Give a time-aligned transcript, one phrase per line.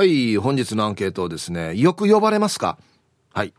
[0.00, 2.78] はい、本日のアンケートをですね、よく呼ばれますか？
[3.34, 3.52] はい。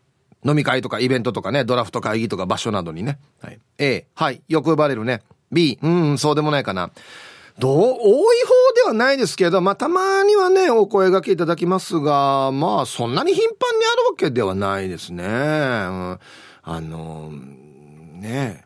[0.43, 3.19] 飲み会とかイベントとかね、ドラフト会議とか場所などにね。
[3.43, 3.59] はい。
[3.77, 5.21] A、はい、よく呼ばれるね。
[5.51, 6.89] B、うん、そうでもないかな。
[7.59, 15.23] どう、多い方ではないですけど、まあ、たまにはね、お声掛けいただきますが、まあ、そんなに頻繁にあるわけではないですね。
[15.23, 16.19] うん、あ
[16.63, 17.29] の、
[18.15, 18.65] ね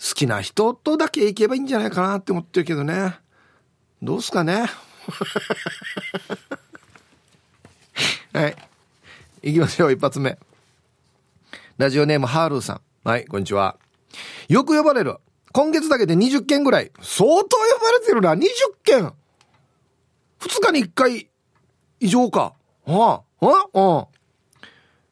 [0.00, 3.14] 好きな人とだけ行けばいいんじゃないかなって思ってるけどね。
[4.02, 4.66] どうすかね？
[8.32, 8.56] はい。
[9.42, 10.38] 行きましょう、一発目。
[11.78, 12.80] ラジオネーム、ハールーさん。
[13.04, 13.76] はい、こんにちは。
[14.48, 15.16] よく呼ばれる。
[15.52, 16.92] 今月だけで20件ぐらい。
[17.00, 17.44] 相当呼
[17.80, 18.34] ばれてるな。
[18.34, 18.46] 20
[18.84, 19.12] 件。
[20.40, 21.28] 2日に1回
[22.00, 22.54] 以上か。
[22.86, 24.08] ああ、ああ、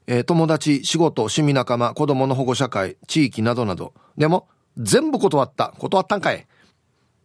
[0.07, 3.95] えー、友達、仕事、趣味仲間、子供の保護者会、地域などなど。
[4.19, 5.73] でも、全部断った。
[5.79, 6.47] 断ったんかい。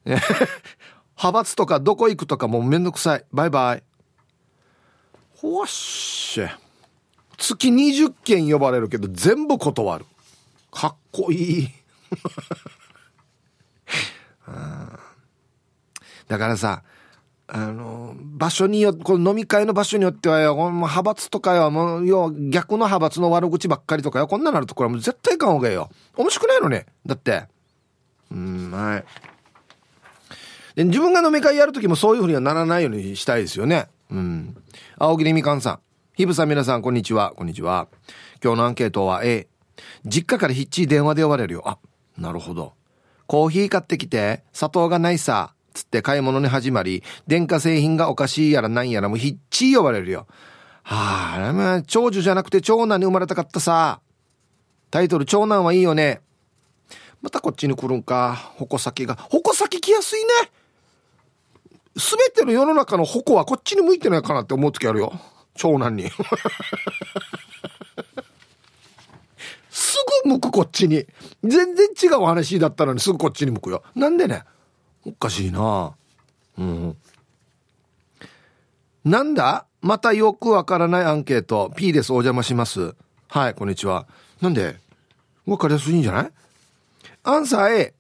[0.06, 3.26] 派閥とかどこ行くとかもうめんどくさい。
[3.34, 3.84] バイバイ。
[5.42, 6.42] ほっし。
[7.36, 10.06] 月20件呼ばれるけど全部断る。
[10.70, 11.70] かっこいい。
[16.28, 16.84] だからさ、
[17.48, 25.90] あの、場所によって、この飲み会の場所によってはよ、派閥とかよ、もう、よ、逆の派閥の悪口ばっかりとかよ、こんなのあるとこれはもう絶対いかんほうがいいよ。
[26.16, 26.86] 面白くないのね。
[27.06, 27.48] だって。
[28.32, 29.04] うん、はい。
[30.76, 33.88] で、自分が飲み会やるときもそういうふうにはならないようにしたいですよね。
[34.12, 34.56] うん。
[34.98, 35.80] 青桐みかんさん。
[36.16, 37.34] ひぶさん皆さん、こんにちは。
[37.36, 37.88] こんにちは。
[38.44, 39.48] 今日のアンケートは A。
[40.06, 41.64] 実家からひっちり電話で呼ばれるよ。
[41.66, 41.78] あ、
[42.18, 42.74] なるほど。
[43.26, 45.54] コーヒー買ってきて、砂糖がないさ。
[45.74, 50.28] つって買い物に始まり、電化製品がおかしいやらなんやらもひっちり呼ばれるよ。
[50.84, 54.02] はあ、まあ、長女じゃなくて長男に生まれたかったさ。
[54.90, 56.20] タイトル、長男はいいよね。
[57.22, 58.52] またこっちに来るんか。
[58.58, 59.16] 矛先が。
[59.16, 60.28] 矛先来やすいね。
[61.98, 65.14] すべての世の中の矛はこっちに向いてないかなって思う時あるよ。
[65.56, 66.10] 長男に。
[69.70, 71.06] すぐ向くこっちに。
[71.44, 73.84] 全然違う話だったのにすぐこっちに向くよ。
[73.96, 74.44] なんでね？
[75.06, 75.94] おかしいな
[76.58, 76.96] うん。
[79.04, 79.66] なんだ？
[79.82, 81.72] またよくわからないアンケート。
[81.76, 82.12] P です。
[82.12, 82.96] お邪魔します。
[83.28, 84.08] はい、こんにちは。
[84.42, 84.78] なんで？
[85.46, 86.32] わかりやすいんじゃない？
[87.24, 87.94] アンサー A。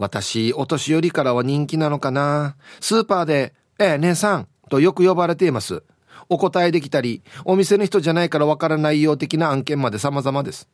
[0.00, 5.82] 私、お年寄りからは人気なのかなスーパーで、ええ、姉さん、とよく呼ばれています。
[6.30, 10.70] お答えできたり、お店の人じゃないからわからないよう的な案件まで様々です。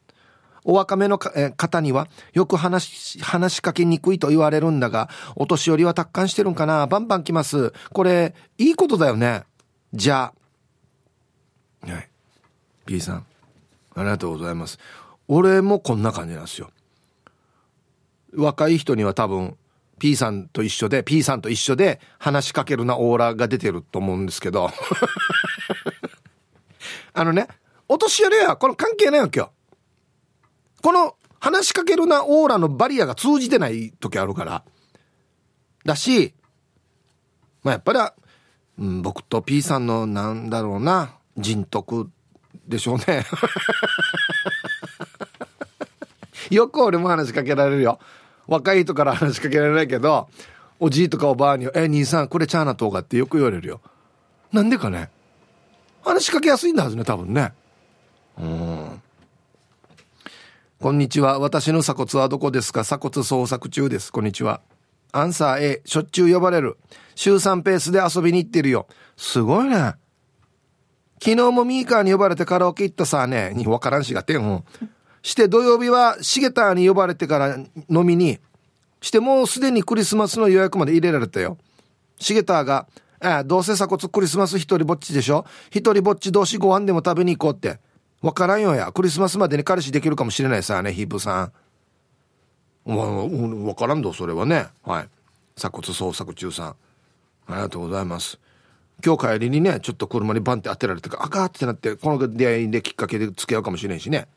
[0.63, 7.73] お若めの方にはよく話し話しかけにくいと言われるんだが、お年寄りは達観してるんかなバンバン来ます。
[7.93, 9.43] これ、いいことだよね。
[9.93, 10.33] じゃ
[11.85, 11.91] あ。
[11.91, 12.09] はい。
[12.87, 13.27] B さん、
[13.97, 14.79] ありがとうございます。
[15.27, 16.71] 俺もこんな感じなんですよ。
[18.37, 19.57] 若い人には多分
[19.99, 24.71] P さんと一緒で P さんと一緒で話しかけるなオーラが出てると思うんですけど。
[27.15, 27.49] あのね
[27.89, 29.53] お年寄りはこの関係ないわけよ。
[30.83, 34.65] この話しかけるなオーラのバリアが通じてない時あるから。
[35.85, 36.35] だし
[37.63, 38.01] まあやっぱり、
[38.85, 42.11] うん、僕と P さんのなんだろうな人徳
[42.67, 43.25] でしょうね。
[46.51, 47.99] よく俺も話しかけられるよ。
[48.47, 50.29] 若い人から話しかけられないけど、
[50.79, 53.81] おじいとかおばあに、え、兄さん、これチャーナとかってよく言われるよ。
[54.53, 55.11] なんでかね。
[56.05, 57.53] 話しかけやすいんだはずね、多分ね。
[58.39, 59.03] うん。
[60.79, 61.39] こんにちは。
[61.39, 62.83] 私の鎖骨はどこですか？
[62.83, 64.13] 鎖骨捜索中です。
[64.13, 64.61] こんにちは。
[65.11, 66.77] アンサー A、しょっちゅう呼ばれる。
[67.15, 68.87] 週3ペースで遊びに行ってるよ。
[69.17, 69.95] すごいね。
[71.19, 73.53] 昨日もミーカーに呼ばれてカラオケ行ったさね。
[73.55, 74.65] にわからんしがてん。
[75.27, 77.57] して土曜日はシゲターに呼ばれてから
[77.89, 78.39] 飲みに、
[79.01, 81.59] してもうすでにクリスマスの予約まで入れられたよ。
[82.21, 82.87] シゲターが、
[83.19, 85.45] ああ、どうせ鎖骨クリスマス一人ぼっちでしょ？
[85.71, 87.81] 一人ぼっち同士ご飯でも食べに行こうって。
[88.23, 88.93] わからんよや。
[88.93, 91.51] クリスマスまでに彼氏できるかもしれないさね、ヒープさ
[92.87, 92.95] ん。
[93.67, 94.69] わ、からんど、それはね。
[94.85, 95.09] はい。
[95.57, 96.69] 鎖骨捜索中さん。
[96.69, 96.77] あ
[97.49, 98.39] りがとうございます。
[99.05, 104.29] 今日帰りにね、ちょっと車にバンって当てられて、あかってなって、この出会いできっかけで付き合うかもしれんしね。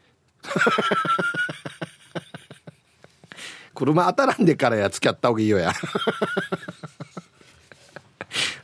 [3.76, 5.72] 車当たらんでからや付き合った方がいいよや。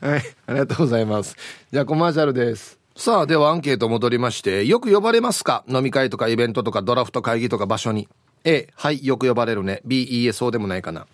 [0.02, 1.36] はいありがとうございます。
[1.72, 2.78] じゃあコマーシャルです。
[2.98, 5.64] さあではアンケート戻りましてよく呼ばれますか？
[5.68, 8.08] 飲み会とかイベントとかドラフト会議とか場所に。
[8.44, 9.82] A はいよく呼ばれるね。
[9.86, 11.08] B いいえそうでもないかな。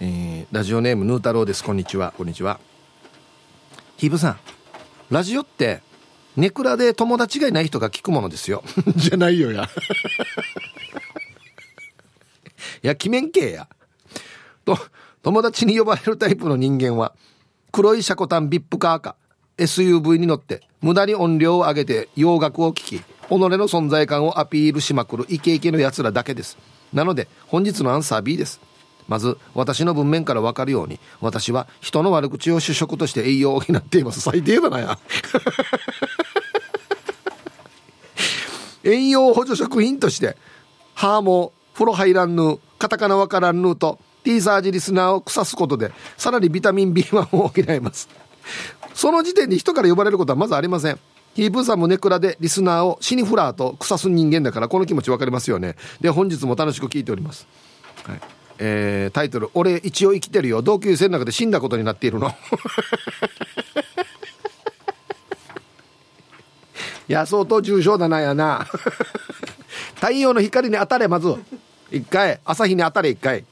[0.00, 1.62] えー、ラジオネームヌー太郎です。
[1.62, 2.12] こんにちは。
[2.16, 2.58] こんにちは。
[3.96, 4.38] ヒブさん
[5.10, 5.80] ラジオって
[6.38, 8.62] ネクラで友達がいない人が聞くものですよ。
[8.94, 9.68] じゃないよや。
[12.82, 13.68] いや、決めんけや。
[14.64, 14.78] と、
[15.22, 17.12] 友達に呼ばれるタイプの人間は、
[17.72, 19.16] 黒いシャコタンビップカーか、
[19.58, 26.56] SUV に乗って無駄に音量を上げて洋楽を聴き己の存在感をアピールしまくるイケイケのやつらだけです
[26.92, 28.60] なので本日のアンサー B です
[29.08, 34.98] まず私の文面から分かるように私は人の悪口を主食として栄養を補っています最低だなや
[38.88, 40.36] 栄養補助食品として
[40.94, 48.08] ハーモ風呂入らんぬカタカナわからんぬと T サージリスナーを腐すことでさらにビタミン B1 を補います。
[48.94, 50.98] その時点で人から呼ばれることはまずありません。
[51.34, 55.76] ヒープーさんもネクラでリスナーをシニフラーと腐す人間だからこの気持ち分かりますよね。
[56.00, 57.46] で本日も楽しく聞いております、
[58.04, 58.20] はい。
[58.58, 60.62] えー、タイトル「俺一応生きてるよ。
[60.62, 62.32] 同級生の中で死んだことになっているの」
[67.08, 68.66] いや相当重症だなやな。
[69.96, 71.34] 太陽の光に当たれまず
[71.90, 72.38] 一回。
[72.44, 73.46] 朝日に当たれ一回。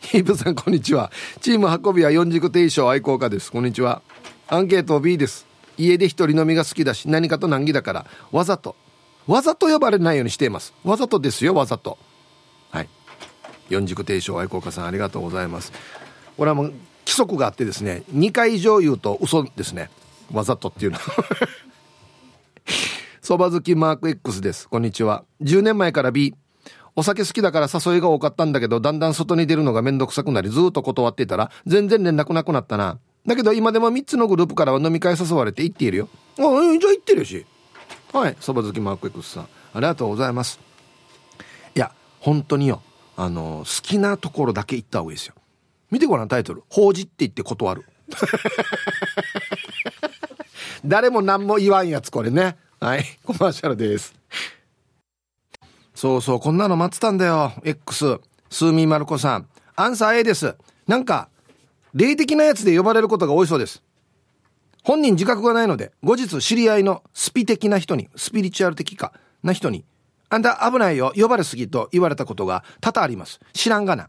[0.00, 1.10] ヒープさんこんにちは。
[1.40, 3.50] チーム運びは四軸定称愛好家です。
[3.50, 4.02] こんにちは。
[4.46, 5.46] アンケート B です。
[5.76, 8.76] 家で一人飲みが好きだし何かと難儀だからわざと。
[9.26, 10.74] わざと呼ばれないようにしています。
[10.84, 11.98] わざとですよわざと。
[12.70, 12.88] はい。
[13.68, 15.72] 四軸定称愛好家さんありがとうございます。
[16.36, 16.66] これはもう
[17.04, 19.90] 規則があってですね2回以上言うと嘘ですね。
[20.32, 20.98] わざとっていうの
[23.22, 24.68] そば好きマーク X です。
[24.68, 25.24] こんにちは。
[25.42, 26.34] 10年前から B。
[26.96, 32.98] お酒好きだから誘いが多かったんだけど、だんだん外に出るのがめんどくさくなり、ずっと断っていたら、全然連絡なくなったな。
[33.26, 36.08] だけど今でも3つのグループからは飲み会誘われて行っているよ。
[36.38, 36.52] あ、じゃあ
[36.92, 37.46] 行ってるし。
[38.12, 38.36] はい。
[38.40, 39.42] そば好きマーク X さん。
[39.44, 40.58] ありがとうございます。
[41.74, 42.82] いや、本当によ。
[43.16, 45.34] あの、好きなところだけ行った方がいいですよ。
[45.90, 46.64] 見てごらんタイトル。
[46.68, 47.84] 法事って言って断る。
[50.84, 52.56] 誰も何も言わんやつこれね。
[52.80, 54.14] はい、 コマーシャルです。
[55.94, 57.52] そうそう、こんなの待ってたんだよ。
[57.64, 58.20] X、
[58.50, 59.48] スーミーマルコさん。
[59.74, 60.54] アンサー A です。
[60.86, 61.28] なんか、
[61.94, 63.82] 霊的なやつで呼ばれることが多いそうです。
[64.84, 69.84] 本人自覚がないので、後日知り合いのスピ的な人に、スピリチュアル的かな人に、
[70.30, 73.40] あんた危ないよ、呼ばれすぎと言われたことが多々あります。
[73.52, 74.08] 知らんがな。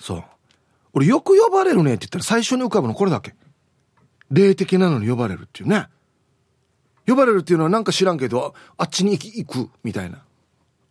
[0.00, 0.24] そう。
[0.94, 3.34] 俺よく呼ばれるねって言ったら最初に浮かぶのこれだけ？
[4.30, 5.86] 霊的なのに呼ばれるっていうね。
[7.06, 10.22] 呼ばれるっていうのはなんか知らんけど、あっちに行く、みたいな。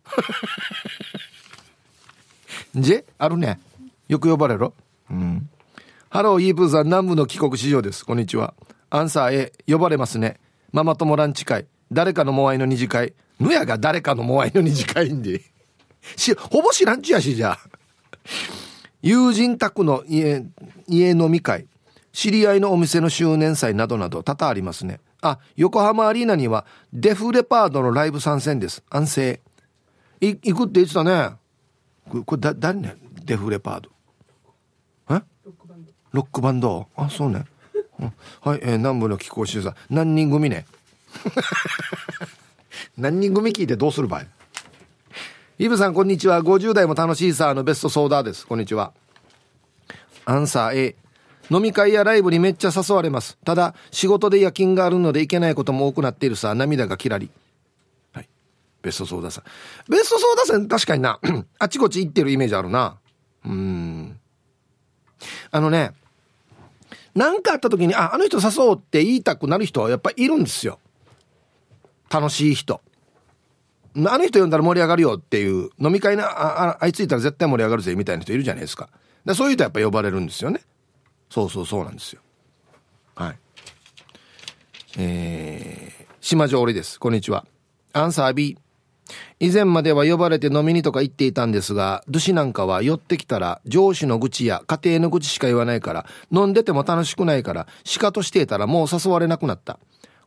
[2.74, 3.60] じあるね。
[4.08, 4.74] よく呼ばれろ。
[5.10, 5.48] うん。
[6.08, 8.04] ハロー、イープーさん、南部の帰国市場です。
[8.04, 8.54] こんにちは。
[8.90, 10.40] アンサー A、呼ばれますね。
[10.72, 11.66] ママ友ランチ会。
[11.92, 13.14] 誰かのモアイの二次会。
[13.38, 15.42] ぬやが誰かのモアイの二次会んで。
[16.16, 17.58] し、ほぼ知らんちやし、じゃ。
[19.02, 20.44] 友人宅の家、
[20.86, 21.66] 家飲み会。
[22.12, 25.00] 知り合いのお店の周年祭などなど多々ありますね。
[25.22, 28.82] あ、横浜アリーナにはデフレパードのライブ参戦です。
[28.90, 29.40] 安静。
[30.20, 31.36] い、行くって言ってたね。
[32.26, 32.96] これ、だ、誰ね？
[33.24, 33.90] デフレパード。
[35.10, 35.22] え？
[36.12, 36.88] ロックバンド。
[36.96, 37.44] バンドあ、そうね。
[38.00, 39.76] うん、はい、えー、南部の気候審査。
[39.88, 40.66] 何人組ね？
[42.96, 44.24] 何人組聞いてどうする場合
[45.58, 46.42] イブさん、こんにちは。
[46.42, 48.46] 50代も楽しいさあのベストソーダーです。
[48.46, 48.92] こんにちは。
[50.24, 50.96] アンサー A。
[51.50, 53.36] 飲み会やライブにめっちゃ誘われます。
[53.44, 57.30] ただ、仕事で夜勤があるので行けないことも多くなっているさ、涙がキラリ。
[58.12, 58.28] はい。
[58.82, 59.44] ベストソーダさん。
[59.90, 61.18] ベストソーダさん、確かにな。
[61.58, 62.98] あちこち行ってるイメージあるな。
[63.44, 64.18] うん。
[65.50, 65.92] あのね、
[67.14, 70.78] 何かあった時に、あ、あの人誘おうって言いたくなる人はやっぱいるんですよ。
[72.08, 72.80] 楽しい人。
[73.96, 78.88] あの人呼んだら盛り上がるよっていう飲み会なああいついたら絶対盛り上がるぜみたいな人いるじゃないですか
[79.34, 80.60] そういう人はやっぱ呼ばれるんですよね
[81.30, 82.20] そうそうそうなんですよ。
[83.14, 83.38] はい。
[84.98, 86.98] えー、島上織です。
[86.98, 87.46] こんにちは。
[87.92, 88.58] アンサー B
[89.38, 99.78] 以前までは呼ばれて飲みにとか言っていたんですが、ドシなんかは寄ってきたら上司の愚痴や家庭の愚痴しか言わないから、飲んでても楽しくないから、しかとしていたらもう誘われなくなった。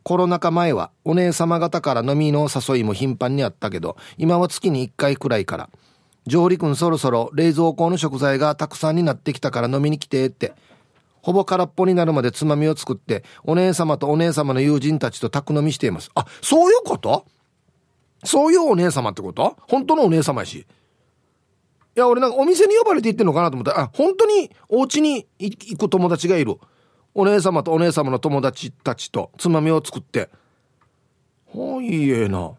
[0.02, 5.70] コロナ禍前はお姉様方から飲みの誘いも頻繁にあったけど、今は月に1回くらいから、
[6.26, 10.54] 上理君そろそろ冷蔵庫の食材がたくさんになってきたから飲みに来てって、
[11.24, 16.10] ほぼ空っぽになるまでつまみを作って、お姉様とお姉様の友人たちと宅飲みしています。
[16.14, 17.24] あ、そういうこと？
[18.24, 19.56] そういうお姉様ってこと？
[19.66, 20.58] 本当のお姉様やし。
[20.58, 20.66] い
[21.94, 26.56] や、俺なんかお店に呼ばれて行ってんのかなと思ったら、あ、本当にお家に行く友達がいる。
[27.14, 30.28] お姉様とお姉様の友達たちとつまみを作って。
[31.54, 32.52] はい、いえな。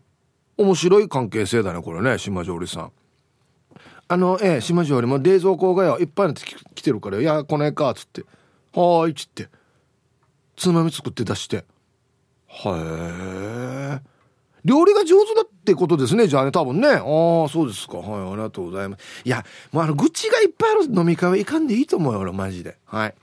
[0.57, 2.91] 面白い関係性だね、これね、島上里さん。
[4.07, 8.23] あの、ええ、島上里も冷蔵庫がよ、いっぱいになってきてるから、いや、この絵か、つって。
[8.75, 9.47] はーいっつって
[10.55, 11.57] つまみ作って出して。
[11.57, 11.63] へ
[12.67, 13.99] え
[14.63, 16.87] 料理が上手だってことですねじゃあね多分ね。
[16.89, 17.01] ああ
[17.49, 17.97] そうですか。
[17.97, 19.21] はいありがとうございます。
[19.23, 22.77] いやもうあの愚痴がいっぱいある飲み会はいかんでいいと思うよ俺マジで。
[22.85, 23.15] はい。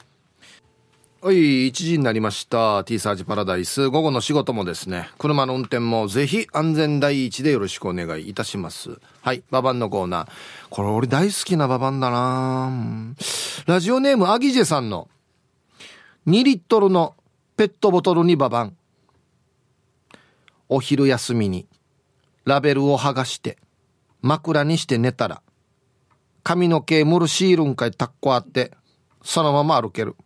[1.24, 2.82] はい、1時になりました。
[2.82, 3.88] T サージパラダイス。
[3.90, 8.98] 午後の仕事もですね、車の運転もぜひ安全第一でよろしくお願いいたします。
[9.20, 10.28] はい、ババンのコーナー。
[10.68, 12.72] これ俺大好きなババンだな
[13.66, 15.08] ラジオネームアギジェさんの。
[16.24, 17.16] 2リットルの
[17.56, 18.76] ペットボトルにババン。
[20.68, 21.66] お昼休みに
[22.44, 23.58] ラベルを剥がして
[24.20, 25.42] 枕にして寝たら
[26.44, 28.70] 髪の毛ムルシールンかいタッコあって
[29.22, 30.14] そのまま歩ける。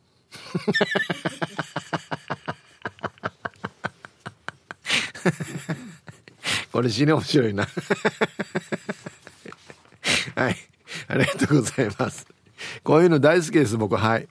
[6.72, 7.66] これ死ね面白いな。
[10.36, 10.56] はい。
[11.08, 12.26] ありがとうございます。
[12.84, 13.96] こういうの大好きです僕。
[13.96, 14.28] はい。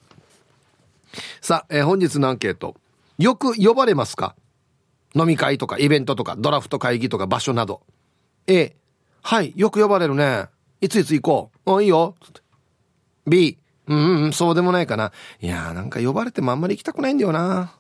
[1.41, 2.75] さあ、えー、本日のアンケート。
[3.17, 4.35] よく呼ばれますか？
[5.15, 7.81] 飲み会とかイベントとかドラフト会議とか場所など。
[8.47, 8.75] A
[9.21, 10.47] はいよく呼ばれるね。
[10.81, 11.77] いついつ行こう。
[11.77, 12.15] あいいよ。
[13.25, 15.11] B うん、うん、そうでもないかな。
[15.39, 17.73] いやーなんか呼ばれてもあんまり行きたくないんだよな。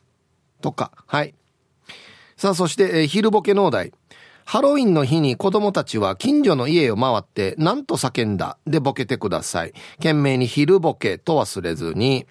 [0.61, 1.35] とかはい。
[2.37, 3.91] さあそして、えー、昼ボケ農大
[4.45, 8.59] ハロウィンの日に子供たちは近所の家を回って何と叫んだ？
[8.67, 9.73] でボケてください。
[9.97, 12.27] 懸命に昼ボケと忘れずに。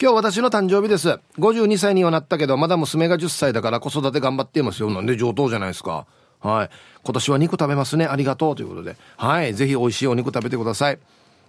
[0.00, 1.18] 今日私の誕生日です。
[1.38, 4.90] 52歳にはなったけど、まだ娘が10歳だから子育て頑張っていますよ。
[4.90, 6.06] なんで上等じゃないですか。
[6.38, 6.70] はい。
[7.02, 8.06] 今年は肉食べますね。
[8.06, 8.96] ありがとうということで。
[9.16, 9.52] はい。
[9.52, 10.98] ぜひ美味しいお肉食べてください。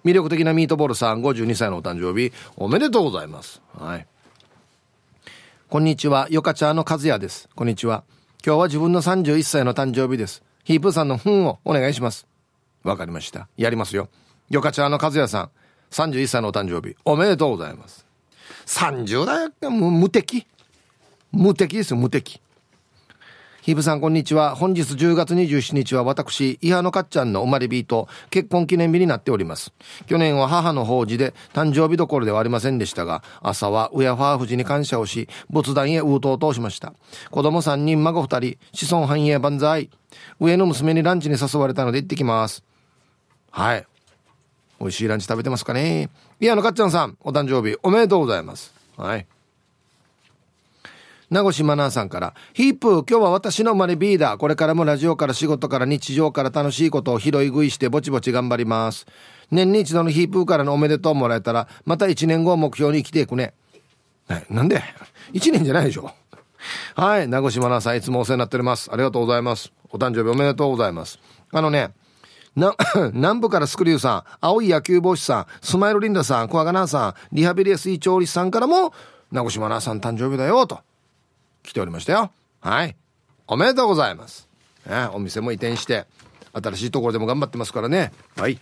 [0.03, 3.61] 魅力的なミートボールさん、52歳のお誕生日、おめでとうございます。
[3.77, 4.07] はい。
[5.69, 7.49] こんにちは、ヨカチャーの和也です。
[7.55, 8.03] こんにちは。
[8.45, 10.43] 今日は自分の31歳の誕生日です。
[10.63, 12.27] ヒープーさんのふんをお願いします。
[12.83, 13.47] わかりました。
[13.57, 14.09] やりますよ。
[14.49, 15.49] ヨカチャーの和也さん、
[15.91, 18.05] 31歳のお誕生日、おめでとうございます。
[18.65, 20.47] 30代もう無敵。
[21.31, 22.41] 無敵ですよ、無敵。
[23.61, 24.55] ヒブさんこんにちは。
[24.55, 29.71] 本日10月27日は私、イハのかっちゃんの生まれ日と結婚記念日になっております。
[30.07, 36.95] 去年は母の法事で誕生日どころではありませんでしたが、朝は親ファーフジに感謝をし、仏壇へウートを通しました。
[37.29, 39.91] 子供3人、孫2人、子孫繁栄万歳。
[40.39, 42.63] 上の娘にランチに誘われたので行ってきます。
[43.51, 43.85] はい。
[44.79, 48.73] 美味しいランチ食べてますかねイハのかっちゃんさん、お誕生日おめでとうございます。
[48.97, 49.27] はい。
[51.31, 54.37] 名越マナーさんから、ヒープ、今日は私の生まれ B だ。
[54.37, 59.05] これからもラジオから仕事から日常から楽しいことを拾い食いしてぼちぼち頑張ります。
[59.49, 63.53] 年に一度のヒープーからのおめでとうもらえたら、また1年後を目標に生きていくね。
[64.49, 64.83] なんで
[65.31, 66.11] ?1 年じゃないでしょ。
[66.95, 67.29] はい。
[67.29, 68.89] 名越マナーさん、いつもお世話になっております。
[68.91, 69.71] ありがとうございます。
[69.89, 71.17] お誕生日おめでとうございます。
[71.53, 71.93] あのね、
[72.57, 72.75] な、
[73.13, 78.93] 南部からスクリューさん、青い野球帽子さん、スマイルリンダさん、小若菜さん、リハビリエスイ調理師さんからも、
[79.31, 80.79] 名越マナーさん誕生日だよ、と。
[81.63, 82.31] 来ておりましたよ。
[82.59, 82.95] はい。
[83.47, 84.47] おめでとうございます。
[84.87, 86.05] ね、お店も移転して、
[86.53, 88.11] 新しいところでも頑張ってますからね。
[88.35, 88.59] はい。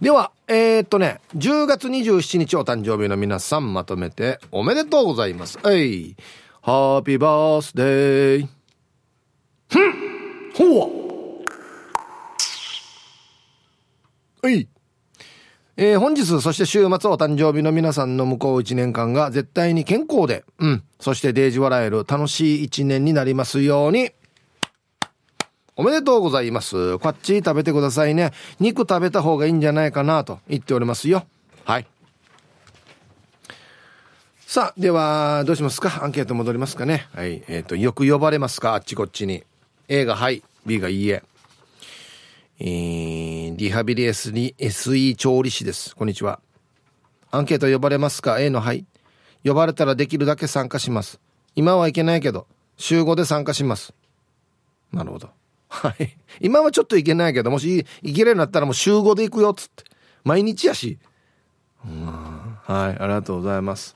[0.00, 5.58] では、えー、っとね、10月27日お誕生日の皆さんまとめておめでとうございます。
[5.62, 6.16] はい。
[6.60, 8.48] ハッピーバースデー。
[9.68, 11.06] ふんほう
[14.42, 14.68] はい。
[15.78, 24.10] えー、本日、そして週末お誕生日の皆さんの向こう1年間が絶対に健康で、うん、そしてデージ笑える楽しい1年になりますように。
[25.78, 26.98] おめでとうございます。
[26.98, 28.32] こっち食べてくださいね。
[28.58, 31.26] 肉食べた方がいいんじゃないかなと言っておりますよ。
[31.66, 31.86] はい。
[34.46, 36.02] さあ、では、どうしますか？
[36.02, 37.06] アンケート戻りますかね。
[37.14, 37.42] はい。
[37.48, 38.72] えっ、ー、と、よく呼ばれますか？
[38.72, 39.44] あっちこっちに。
[39.88, 41.22] A がはい、B がいいえ。
[42.58, 45.94] えー、リハビリ SE 調理師です。
[45.94, 46.40] こんにちは。
[47.30, 48.86] アンケート呼ばれますか ?A のはい。
[49.44, 51.20] 呼ばれたらできるだけ参加します。
[51.54, 52.46] 今はいけないけど、
[52.78, 53.92] 週5で参加します。
[54.90, 55.28] なるほど。
[55.68, 56.16] はい。
[56.40, 59.84] 今はちょっといけないけど、もしいけるようになったらもう週5で行くよ、つって。
[60.24, 60.98] 毎日やし。
[61.84, 63.94] うんはい、ありがとうございます。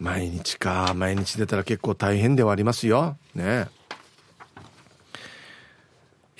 [0.00, 0.94] 毎日か。
[0.96, 3.16] 毎日出たら結構大変ではありますよ。
[3.36, 3.68] ね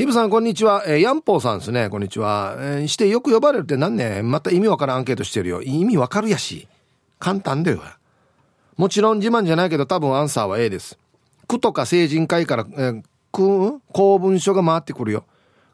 [0.01, 0.83] ヒブさん、こんにちは。
[0.87, 1.91] えー、ヤンポーさんですね。
[1.91, 2.57] こんにちは。
[2.59, 5.61] えー、してよく呼ばれるって何ねまた意味わからんアンケートしてるよ。
[5.61, 6.69] 意味わかるやし。
[7.19, 7.83] 簡単だよ。
[8.79, 10.99] もちろん自慢じゃないけど多分アンサーは A です。
[11.49, 15.27] 区とか成人会から、えー、公文書が回ってくるよ。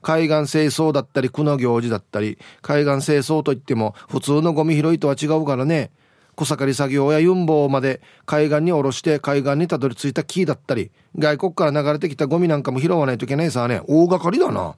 [0.02, 5.92] 海岸清掃だったり区の行事だったり海岸清掃といっても普通のゴミ拾いとは違うからね
[6.36, 14.76] 草刈り作業やユンボまで海岸に下ろして海岸にたどり着いた木だったり外国から流れてきたゴミなんかも拾わないといけないさね大掛かりだな。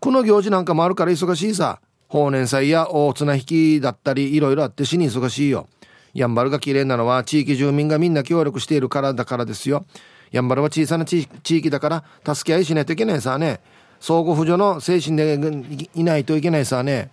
[0.00, 1.80] この行事なんかもあるから忙しいさ。
[2.08, 5.66] 法年祭や大綱引きだったりいろいろあって死に忙しいよ。
[6.12, 9.84] やんばるが綺麗なのは地域住民がみんな協力しているからだからですよ。
[10.30, 12.04] やんばるは小さな地域だから
[12.34, 13.60] 助け合いしないといけないさね
[13.98, 17.10] 相互扶助の精神でいないといけないさね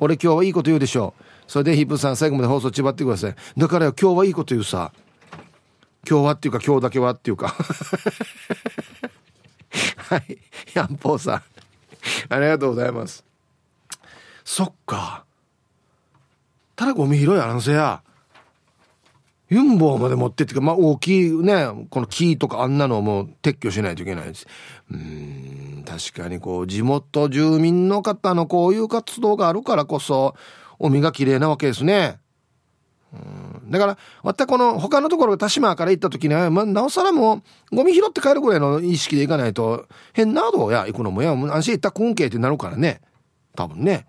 [0.00, 1.22] 俺今日はいいこと言うでしょう。
[1.46, 3.34] それでヒップさん最後まで放送ちばってください。
[3.56, 4.92] だから今日はいいこと言うさ。
[6.08, 7.48] 今日はっていうか今日だけはっていうか。
[9.96, 10.38] はい。
[10.74, 11.42] ヤンポーさん。
[12.28, 13.24] ありがとうございます。
[14.44, 15.24] そっか。
[16.76, 18.02] ただゴミ拾いあらんせや。
[19.48, 24.46] ユンボまで持ってってか、まあ大きいね、この木とかあんなのも撤去しないといけないです。
[24.90, 30.34] うん、確かにこう、地元住民の方のこういう活動があるからこそ、
[30.78, 32.18] 海が綺麗なわけですね。
[33.12, 37.42] うん、だから、またこの他のところ、田島から行った時には、まあ、なおさらも
[37.72, 43.00] う、ゴミ拾って帰るぐらいの意識で行かないと、変などや行くのもや、安心行った根拠ってなるからね。
[43.54, 44.06] 多分ね。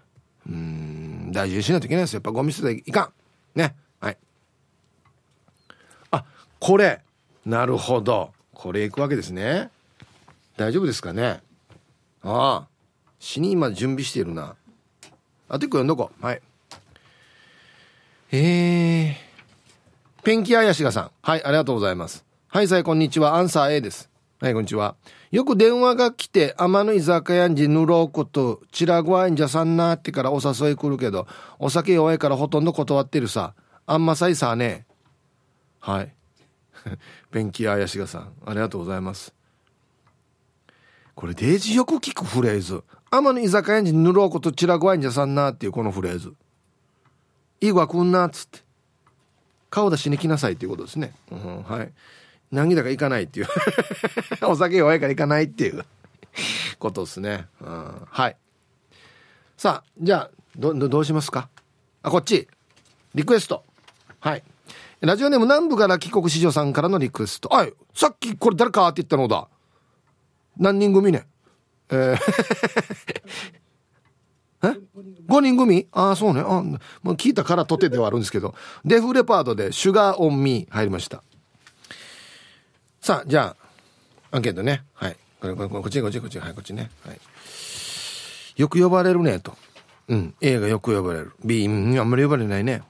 [0.48, 2.18] うん、大事にしないといけないですよ。
[2.18, 3.12] やっぱゴミ捨てていか
[3.56, 3.60] ん。
[3.60, 3.76] ね。
[4.00, 4.18] はい。
[6.12, 6.26] あ、
[6.60, 7.02] これ。
[7.46, 8.32] なるほど。
[8.54, 9.70] これ行くわけですね。
[10.58, 11.42] 大丈夫ですかね。
[12.24, 12.68] ああ。
[13.20, 14.56] 死に今準備しているな。
[15.50, 16.12] あと一個読んどこ。
[16.22, 16.42] はい。
[18.32, 19.16] えー。
[20.24, 21.12] ペンキあやしがさん。
[21.22, 22.26] はい、ありがとうございます。
[22.50, 23.36] はい、さい、こんにちは。
[23.36, 24.10] アンサー A です。
[24.42, 24.96] はい、こんにちは。
[25.32, 31.26] よく電話が来て、天の居酒屋にぬろうこと、チラゴワインじゃさんなってからお誘い来るけど、
[31.58, 33.54] お酒弱いからほとんど断ってるさ。
[33.86, 34.86] あんまさいさね。
[35.80, 36.14] はい。
[37.32, 38.34] ペンキあやしがさん。
[38.46, 39.34] ありがとうございます。
[41.16, 42.84] これデージよく聞くフレーズ。
[43.10, 46.34] 天の居酒屋にぬろうことちらごわいんじゃさんなっていうこのフレーズ。
[47.62, 48.60] いいわくんなっつって。
[49.70, 51.14] 顔出しに来なさいっていうことですね。
[51.32, 51.92] うん、はい。
[52.52, 53.48] 何だか行かないっていう
[54.48, 55.86] お酒弱いから行かないっていう
[56.80, 57.48] ことですね。
[57.60, 58.38] うん、はい。
[59.58, 61.50] さあ、じゃあ、ど、どうしますか？
[62.04, 62.48] あ、こっち。
[63.16, 63.66] リクエスト。
[64.20, 64.44] はい。
[65.02, 67.50] ラジオネーム南部から帰国子女さんからのリクエスト。
[67.50, 67.74] はい。
[67.94, 69.48] さっきこれ誰かって言ったのだ。
[70.58, 71.28] 何人組ね。
[71.90, 73.22] えー
[74.64, 74.68] え
[75.28, 75.88] ?5 人組？
[75.92, 76.42] ああ、そうね。
[76.42, 78.56] あもう聞いたからとてではあるんですけど。
[78.86, 81.24] デフレパードでシュガーオンミー入りました。
[83.02, 83.56] さあ、じゃ
[84.32, 84.84] あ、アンケートね。
[84.94, 85.18] はい。
[85.40, 86.90] これ、これ、こっち、こっち、こっち、はい、こっちね。
[87.06, 87.20] はい。
[88.58, 89.56] よく呼ばれるね、と。
[90.08, 90.34] うん。
[90.42, 91.34] A がよく呼ばれる。
[91.46, 92.82] B、うん、あんまり呼ばれないね。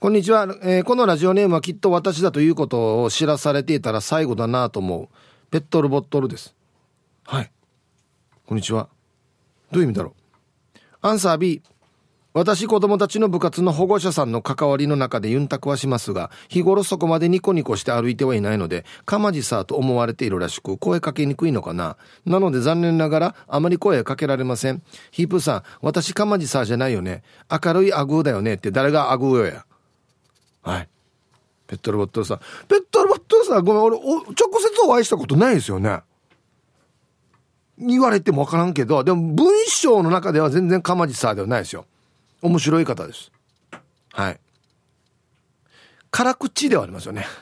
[0.00, 5.08] こんにちは、えー、このラジオネームはきっと私だということを知らされていたら最後だなと思う。
[5.50, 6.54] ペットルボットルです。
[7.24, 7.50] はい。
[8.46, 8.88] こんにちは。
[9.70, 10.23] どういう意味だろう？
[11.04, 11.60] アンサー B。
[12.32, 21.98] 私子供たちの部活の保護者さんの関わりの中でユンタクはしますが、日頃そこまでニコニコして歩いてはいないので、かまじさと思われているらしく、声かけにくいのかな。
[22.24, 24.82] なので残念ながら、あまり声かけられません。
[25.10, 27.22] ヒープさん、私かまじさじゃないよね。
[27.50, 29.66] 明るいアグーだよねって誰がアグーよや。
[30.62, 30.88] はい。
[31.66, 32.38] ペットルボットルさん。
[32.66, 34.34] ペットルボットルさん、ごめん、俺、直接
[34.86, 36.00] お会いしたことないですよね。
[37.78, 41.86] 言われても分からんけど、でも文章の中では全然かまじさではないですよ。
[42.42, 43.32] 面白い方です。
[44.12, 44.40] はい。
[46.10, 47.26] 辛口ではありますよね。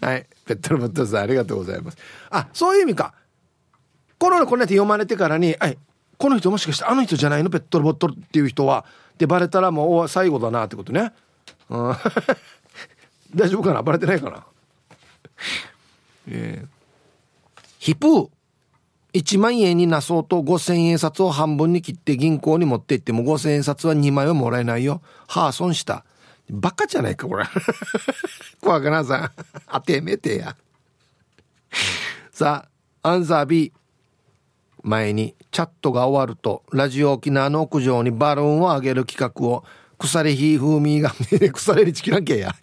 [0.00, 0.26] はい。
[0.44, 1.98] ペットルボットさん、ありがとうございます。
[2.30, 3.14] あ、そういう意味か。
[4.18, 5.78] このこのって読まれてからに、はい、
[6.18, 7.50] この人もしかしてあの人じゃないの？
[7.50, 8.84] ペットルボットっていう人は、
[9.18, 11.12] でバレたらもう最後だなってことね。
[11.70, 11.96] うん、
[13.34, 13.82] 大丈夫かな？
[13.82, 14.46] バレてないかな？
[16.28, 18.28] えー、ヒプー
[19.14, 25.02] 1万円になそうと5000円札を半分に切って銀行に持って行っても5000円札は2枚はもらえないよ。
[25.28, 26.04] はあ、損した。
[26.50, 27.44] バカじゃないか、これ。
[28.60, 29.30] 怖がなさん。
[29.72, 30.56] 当てめてや。
[32.32, 32.66] さ
[33.02, 33.72] あ、アンサー B。
[34.82, 39.64] 前にチャットが終わると、ラジオ沖縄の屋上にバルーンを上げる企画を、
[39.96, 41.10] 腐れひ風味が、
[41.54, 42.54] 腐れりちきらんけや。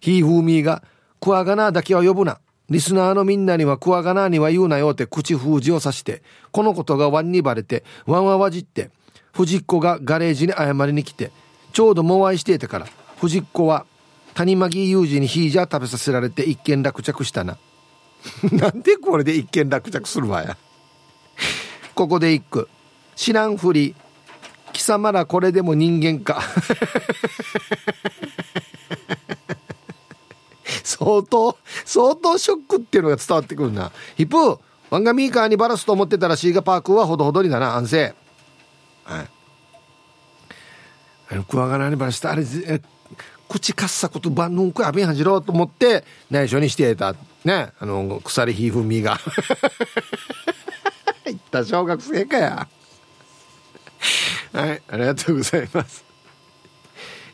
[0.00, 0.84] ひ風味が、
[1.20, 2.38] クワガナだけは呼ぶな。
[2.70, 8.90] リスナーのみんなにはクワガナーには言うなよって口封じをさして、このことがワンにバレて、ワンはわじって、
[9.32, 11.30] 藤子がガレージに謝りに来て、
[11.72, 12.86] ちょうどもわいしていたから、
[13.18, 13.86] 藤子は
[14.34, 17.58] 谷間木裕二にヒージャー食べさせられて一件落着したな。
[18.52, 20.56] なんでこれで一件落着するわや。
[21.94, 22.68] ここで一句。
[23.16, 23.94] 知らんふり。
[24.72, 26.42] 貴様らこれでも人間か。
[30.88, 33.92] 相当相当ショックっていうのが伝わってくるな。
[34.16, 34.58] ヒップ
[34.90, 38.14] ワンガミーカーにバラすと思ってたらシーガパークはほどほどにだな安静。
[39.04, 39.28] はい。
[41.30, 42.80] あのクワガナにバラしたあれえ
[43.50, 47.14] 口かっさことばんんこやべんはじろうと思って内緒にしてた。
[47.44, 47.72] ね。
[47.78, 49.18] あの鎖ひふみが。
[51.26, 52.68] 言った小学生かや。
[54.52, 54.82] はい。
[54.88, 56.04] ありがとうございます。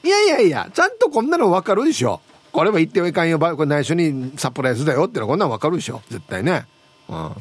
[0.02, 2.20] いやいやいやちゃんとこんなの分かるでしょ。
[2.54, 3.40] これは言ってはいかんよ。
[3.40, 6.02] これ内緒にサプライズだよってのはこんなん分かるでしょ。
[6.08, 6.66] 絶対ね。
[7.08, 7.32] うん。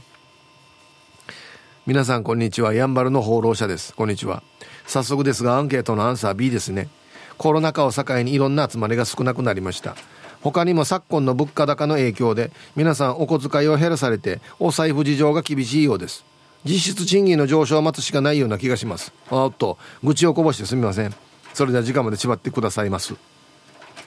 [1.86, 2.74] 皆さんこんにちは。
[2.74, 3.94] やんばるの放浪者です。
[3.94, 4.42] こんにちは。
[4.88, 6.90] 早速ですがアンケートのアンサー B ですね。
[7.38, 9.96] コロナ禍を境にいろんな集まりが少なくなりました。
[10.42, 16.26] 他にも昨今の物価高の影響で皆さんお小遣いを減らされてお財布事情が厳しいようです。
[16.66, 19.14] 実質賃金の上昇を待つしかないような気がします。
[19.30, 21.14] おっと愚痴をこぼしてすみません。
[21.54, 23.14] それでは時間まで縛ってくださいます。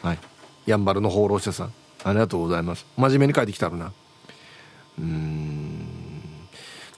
[0.03, 0.19] はい。
[0.66, 1.72] やんばるの放浪者さん。
[2.05, 2.85] ありがとうございます。
[2.96, 3.92] 真面目に書いてきたるな。
[4.98, 5.87] うん。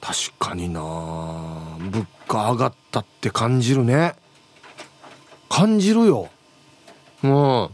[0.01, 0.81] 確かにな。
[0.81, 4.15] 物価上がったって感じるね。
[5.49, 6.29] 感じるよ。
[7.23, 7.69] うん。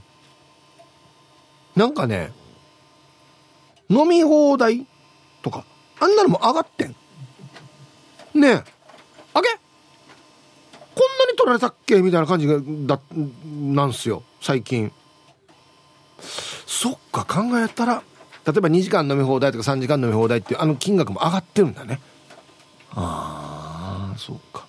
[1.75, 2.31] なんかね
[3.89, 4.87] 飲み放題
[5.43, 5.65] とか
[5.99, 6.95] あんなのも上がってん。
[8.33, 8.51] ねえ。
[8.51, 8.63] あげ。
[9.33, 12.01] こんなに取られたっけ？
[12.01, 14.23] みたいな感じがだなんすよ。
[14.41, 14.91] 最近。
[16.19, 18.03] そっか考えたら
[18.45, 21.99] 例えば2時間飲み放題とか3時間飲み放題っていうあの金額も上がってるんだね。
[22.91, 24.65] ああそうか。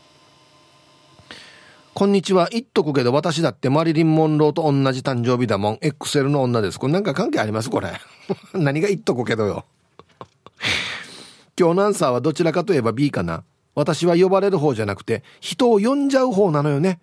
[1.94, 2.48] こんにちは。
[2.50, 5.74] 言っとくけど私だってマリリン・モンローと同じ誕生日だもん。
[5.76, 6.78] XL の女です。
[6.78, 7.70] これなんか関係あります？
[7.70, 7.92] これ。
[8.54, 9.64] 何が言っとくけどよ。
[11.58, 13.44] 今日のアンサーはどちらかといえば B かな。
[13.74, 16.98] 私は呼ばれる方じゃなくて人を呼んじゃう方なのよね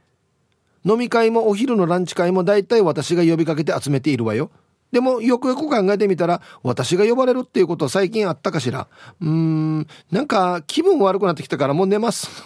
[0.86, 4.52] 飲み会もお昼のランチ会も大体私が呼びかけて集めているわよ。
[4.91, 8.88] でもよくよく考えてみたら私が呼ばれるっていうことは最近あったかしら。
[9.22, 12.30] うーんなんか気分悪くなってきたからもう寝ます。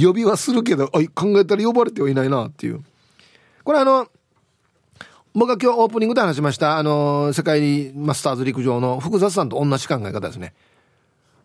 [0.00, 1.00] 呼びはするけど考
[1.40, 2.84] えたら呼ばれてはいないなっていう。
[3.64, 4.06] これあの
[5.34, 10.54] 僕が今日オープニングで話しましたあの世界マスターズ陸上の福雑さんと同じ考え方ですね。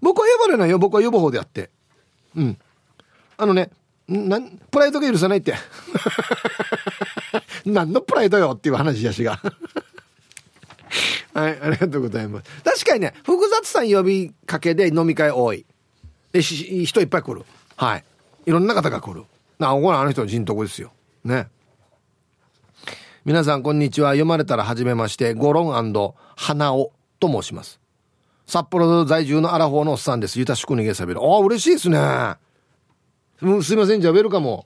[0.01, 0.77] 僕は呼ばれないよ。
[0.77, 1.71] 僕は呼ぶ方であって。
[2.35, 2.57] うん。
[3.37, 3.71] あのね
[4.11, 5.55] なんプライドが許さないって。
[7.65, 9.39] 何のプライドよっていう話やしが。
[11.33, 12.63] はいありがとうございます。
[12.63, 15.65] 確かにね複雑さん呼びかけで飲み会多い。
[16.33, 17.45] で人いっぱい来る。
[17.77, 18.03] はい。
[18.45, 19.23] いろんな方が来る。
[19.59, 20.91] なあこれあの人の人徳ですよ。
[21.23, 21.47] ね。
[23.23, 24.09] 皆さんこんにちは。
[24.09, 27.79] 読まれたらはじめましてゴロン花尾と申します。
[28.45, 30.37] 札幌在住のアラフォーのおっさんです。
[30.37, 31.21] ゆたしくにげさびる。
[31.23, 32.35] ああ嬉しいですね。
[33.41, 34.65] すいませんじゃあウェルカム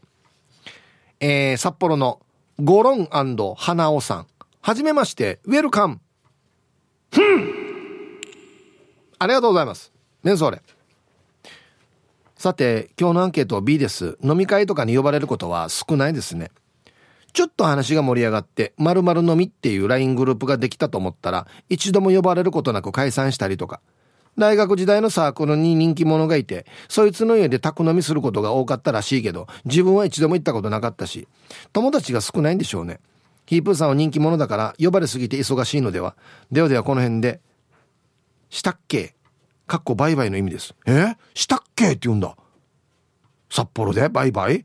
[1.21, 2.19] えー、札幌の
[2.61, 3.07] ゴロン
[3.55, 4.27] 花尾さん。
[4.61, 6.01] はじめましてウェルカム。
[7.09, 8.21] ふん。
[9.17, 9.93] ありがとうございます。
[10.23, 10.61] メンソーレ。
[12.35, 14.17] さて今日のアンケート B です。
[14.21, 16.51] 飲み会とかに呼ばれることは少ないですね。
[17.31, 23.79] ちょっと話が盛り上がって〇〇飲みっていう LINE グループができたと思ったら一度も呼ばれることなく解散したりとか。
[24.37, 31.27] 大学時代のサークルに人気者がいて、そいつの家で宅飲みすることが多かったらしいけど、自分は一度も行ったことなかったし、
[31.73, 32.99] 友達が少ないんでしょうね。
[33.45, 36.15] ヒープーさんは人気者だから呼ばれすぎて忙しいのでは。
[36.51, 37.41] ではではこの辺で、
[38.49, 39.15] したっけ？
[39.67, 40.75] かっこバイバイの意味です。
[40.85, 41.15] え？
[41.33, 41.89] したっけ？
[41.89, 42.35] って言うんだ。
[43.49, 44.09] 札幌で？
[44.09, 44.55] バイバイ？
[44.55, 44.63] へ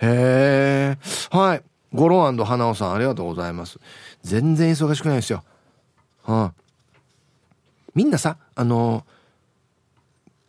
[0.00, 0.98] え。
[1.30, 1.62] はい。
[1.92, 3.78] ゴロン花尾さんありがとうございます。
[4.22, 5.42] 全然忙しくないですよ。
[6.22, 6.54] はあ、
[7.94, 9.06] みんなさ、あの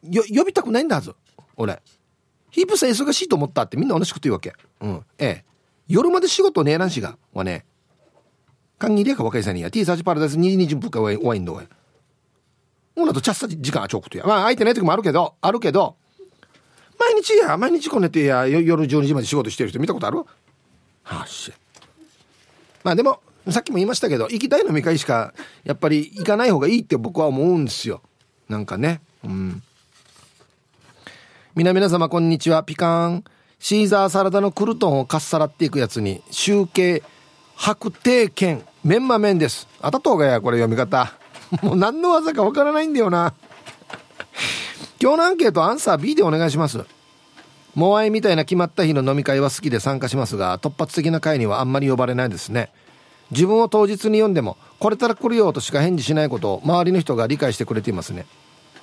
[0.01, 1.13] よ、呼びたくないんだはず。
[1.55, 1.79] 俺。
[2.49, 4.53] ヒープさん忙しいと思ったってみんな同じこと言うわけ。
[4.81, 5.05] うん。
[5.19, 5.45] ええ。
[5.87, 7.19] 夜まで仕事ねえらんしが。
[7.33, 7.65] はね。
[8.79, 9.69] 歓迎でか若いさんにや。
[9.69, 11.67] T サーチパラダイス20分かワインどうや。
[12.95, 14.25] ほなとチャッサ時間はちょくとや。
[14.25, 15.95] まあ空いてない時もあるけど、あるけど、
[16.97, 20.17] 毎日や、毎日こねてや、夜12時まで仕事してる人見たことある？
[21.03, 21.53] はあ、し。
[22.83, 25.33] まあでも、さっきも言いましたけど行きたい飲み会しか
[25.63, 28.01] やっぱり行かない方がいいって僕は思うんですよ。
[28.47, 29.01] なんかね。
[29.23, 29.63] うん。
[31.55, 32.63] 皆々様こんにちは。
[32.63, 33.23] ピカーン。
[33.59, 37.03] シーザーサラダのクルトンをかっさらっていくやつに集計
[37.55, 39.67] 白帝剣メンマ麺です。
[39.81, 41.13] あたとうがやこれ読み方。
[41.61, 43.33] もう何の技かわからないんだよな。
[45.01, 46.85] 今日のアンケートアンサー B でお願いします。
[47.75, 52.71] モアイみたいな決まった日の飲み会は好きで参加しますが突発的な会にはあんまり呼ばれないですね。
[53.31, 58.25] 自分を当日に読んでもこれから来るよとしか返事しないことを周りの人が理解してくれていますね。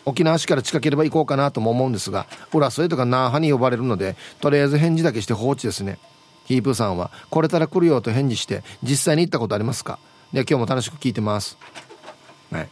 [0.04, 5.98] 沖縄市から近ければ行こうかなとも思うんですが浦添とか那覇に呼ばれるのでとりあえず返事だけして放置ですね。
[6.44, 9.98] ヒープーさんはこれから来るよと返事して実際に行ったことありますか？
[10.32, 11.59] で今日も楽しく聞いてます。
[12.52, 12.68] はい。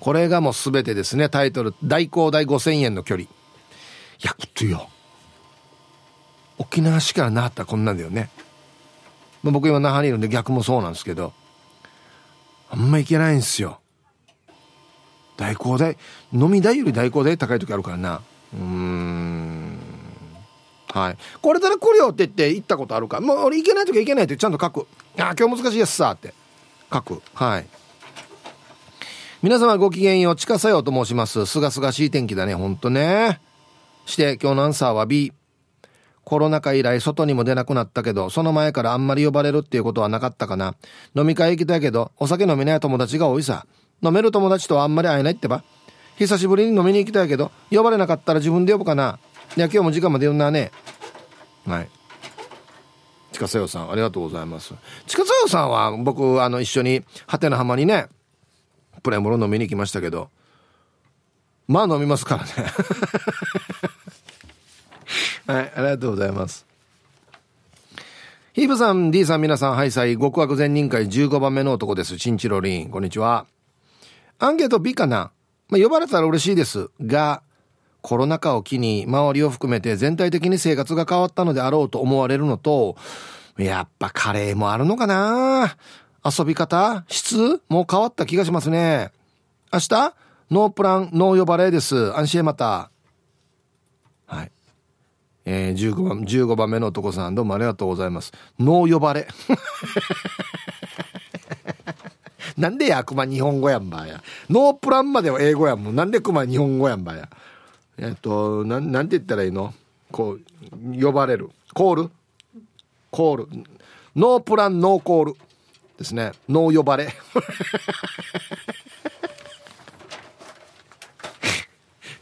[0.00, 1.28] これがもう全てですね。
[1.28, 3.28] タイトル「大工大5000円の距離」い
[4.22, 4.88] やとよ。
[6.58, 8.30] 沖縄市から那覇ったらこんなんだよね、
[9.46, 11.32] まあ、僕今那覇にいるんで逆もそうなんですけど
[12.68, 13.78] あんま行けないんですよ。
[15.36, 15.96] 大工代
[16.32, 18.22] 飲み代より大工代高い時あるからな。
[18.52, 19.78] うん。
[20.88, 21.16] はい。
[21.40, 23.20] これから来るよって言って行ったことあるか。
[23.20, 24.88] もう俺行けない時は行けないってちゃんと書く。
[25.16, 26.34] あ今日難しいやつさって。
[26.92, 27.22] 書く。
[27.34, 27.66] はい。
[29.42, 30.36] 皆様ごきげんよう。
[30.36, 31.46] 近さようと申します。
[31.46, 32.54] すがすがしい天気だね。
[32.56, 33.40] ほんとね。
[34.06, 35.32] して今日のアンサーは B
[36.26, 40.74] コロナ禍以来外にも出なくなったけど、その前からあんまり呼ばれるっていうことはなかったかな。
[41.14, 43.64] 飲み会行きたいけど、お酒飲めない友達が多いさ。
[44.02, 45.62] 飲める友達とはあんまり会えないってば。
[46.16, 49.20] 久しぶりに飲みに行きたいけど、呼ばれなかったら自分で呼ぶかな。
[49.56, 50.72] いや、今日も時間まで呼んだね。
[51.64, 51.88] はい。
[53.30, 54.74] 近さよさん、ありがとうございます。
[55.06, 58.08] 近さよさんは、僕、あの、一緒に、ハテナ浜にね、
[59.04, 60.30] プレモル飲みに行きましたけど、
[61.68, 62.50] まあ飲みますからね。
[65.46, 66.66] はい、ありがとうございます。
[68.52, 72.16] ヒーブさん、D さん、皆さん、ハイサイ、極悪善人会15番目の男です。
[72.16, 73.46] チンチロリン、こんにちは。
[74.38, 75.30] アンケート B かな
[75.68, 76.88] まあ、呼ばれたら嬉しいです。
[77.00, 77.42] が、
[78.06, 82.96] コロナ禍を機に周りを含めて全体的に生活が変わったのであろうと思われるのと、
[83.58, 85.76] やっぱカレーもあるのかな
[86.24, 89.10] 遊び方質もう変わった気がしますね。
[89.72, 90.14] 明日
[90.50, 92.16] ノープラン、ノー呼ばれです。
[92.16, 92.90] 安心また。
[94.26, 94.52] はい。
[95.48, 98.32] えー、15番、15番目の男さん、どうもありがとうございます。
[98.58, 99.28] ノー呼ばれ。
[102.58, 104.20] なんでや、熊日本語やんばや。
[104.50, 105.94] ノープランまでは英語やんもん。
[105.94, 107.28] なんで熊日本語やんばや。
[107.96, 109.72] えっと、なん、なんて言ったらいいの？
[110.10, 110.40] こう、
[111.00, 111.50] 呼ばれる。
[111.74, 112.10] コール？
[113.12, 113.46] コール。
[114.16, 115.34] ノープラン、ノーコール。
[115.96, 116.32] ですね。
[116.48, 117.14] ノー呼ばれ。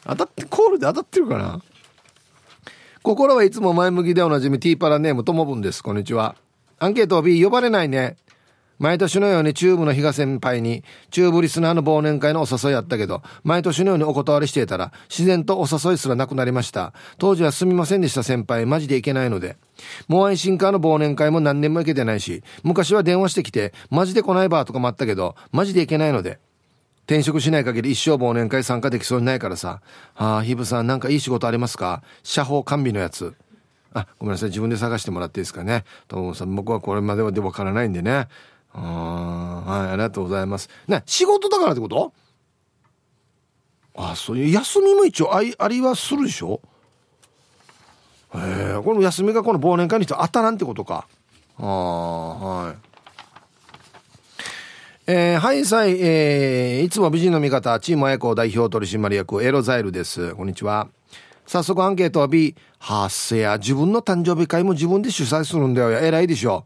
[0.04, 1.62] 当たって、コールで当たってるかな？
[3.04, 5.82] 心はいつも前向きでおなじみティーパラネームともぶんです。
[5.82, 6.36] こんにちは。
[6.78, 8.16] アンケート B 呼ばれないね。
[8.78, 16.94] 毎年のようにチューブの比嘉先輩に、チューブリスナーの忘年会のお誘いあったけど、毎年のようにお断りしていたら、自然とお誘いすらなくなりました。
[17.18, 19.58] 当時はすみませんでした先輩、マジでいけないので。
[20.08, 26.38] 模合シンカーの忘年会も何年も行けてないし、昔は電話してきて、マジで来ないばとかもあったけど、マジでいけないので。
[27.06, 29.80] 転職しない限り一生忘年会参加できそうにないからさ。
[30.16, 32.02] ああ、ヒブさんなんかいい仕事ありますか？
[32.22, 33.34] 社保完備のやつ。
[33.92, 34.48] あ、ごめんなさい。
[34.48, 35.84] 自分で探してもらっていいですかね？
[36.08, 38.28] ともさん、僕はこれまではでわからないんでね。
[38.72, 40.68] あはい、ありがとうございます。
[40.88, 42.12] ね、仕事だからってこと？
[43.96, 46.60] あ、そういう、休みも一応ありありはするでしょ？
[48.34, 51.06] へえ、この休みがこの忘年会にして当たらんってことか。
[51.58, 52.76] ああ、はい。
[55.06, 60.34] えー、はいさい、えー、いつも美人の味方、チームエコ代表取締役、エロザイルです。
[60.34, 60.88] こんにちは。
[61.44, 65.90] 早速アンケートは B、はっせや、自分の誕生日会も自分で主催するんだよ。
[65.90, 66.64] 偉いでしょ。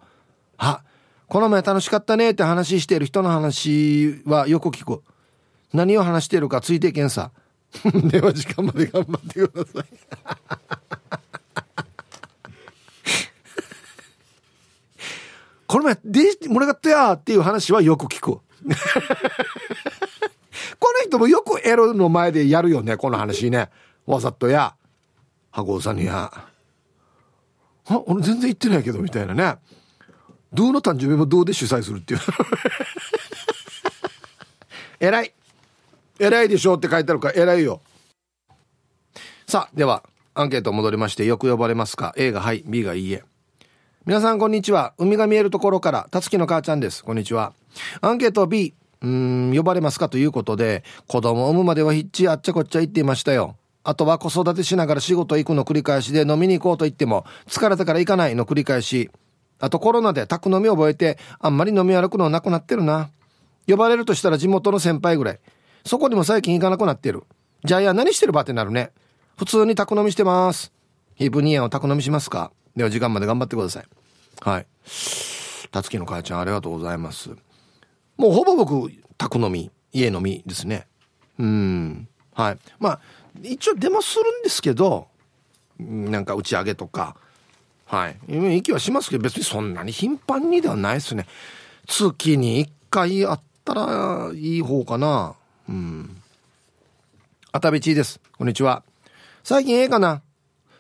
[0.57, 0.85] は、
[1.27, 5.03] この前楽しかったねって話してる人の話はよく聞く。
[5.73, 7.33] 何を話してるかついていけんさ。
[8.05, 10.88] では時間まで頑張ってください。
[15.69, 18.33] この前、で、盛りがったやっていう話はよく聞く。
[18.33, 18.43] こ
[20.81, 23.69] の人もよくエロの前でやるよね、この話ね。
[24.07, 24.75] わざとや。
[25.51, 26.33] 箱さんにや。
[27.87, 29.59] あ、俺全然言ってないけど、みたいなね。
[30.55, 32.21] どうの誕生日もどうで主催するっていう。
[35.01, 35.35] 偉い。
[36.19, 37.83] 偉いでしょって書いてあるから偉いよ。
[39.47, 40.03] さあ、では、
[40.33, 43.23] アンケート戻りまして、よく呼ばれますか ?A がはい、B がいいえ。
[44.09, 44.95] 皆さんこんにちは。
[44.97, 47.05] 海が見えるところから、たつきの母ちゃんです。
[47.05, 47.53] こんにちは。
[48.01, 53.57] アンケート B、うーん、呼ばれますかということで、子供を産むまではひっちあっちゃこっちゃ言っていましたよ。
[53.85, 59.11] あとは子育てしながら仕事行くの繰り返しで飲みに行こうと言っても、疲れたから行かないの繰り返し。
[59.59, 63.11] あとコロナで宅飲みを覚えて、あんまり飲み歩くのなくなってるな。
[63.67, 65.41] 呼ばれるとしたら地元の先輩ぐらい。
[65.85, 67.25] そこにも最近行かなくなってる。
[67.63, 68.91] じゃあいや何してるばってなるね。
[69.37, 70.73] 普通に宅飲みしてます。
[71.19, 72.53] ヒブニアンを宅飲みしますか？
[72.77, 73.85] では時間まで頑張ってください。
[74.41, 74.67] はい。
[75.73, 77.31] たつきの母ちゃんありがとうございます。
[78.17, 80.87] もうほぼ僕、宅飲み、家飲みですね。
[81.41, 82.09] うん。
[82.35, 82.59] はい。
[82.79, 83.01] まあ、
[83.43, 85.09] 一応出まするんですけど、
[85.81, 87.17] なんか打ち上げとか、
[87.85, 88.17] はい。
[88.29, 91.27] 行きはしますけど、別にそんなに頻繁にではないですね。
[91.89, 95.35] 月に1回あったらいい方かな。
[95.69, 96.23] うん。
[97.51, 98.21] あたべちです。
[98.39, 98.85] こんにちは。
[99.43, 100.23] 最近ええかな？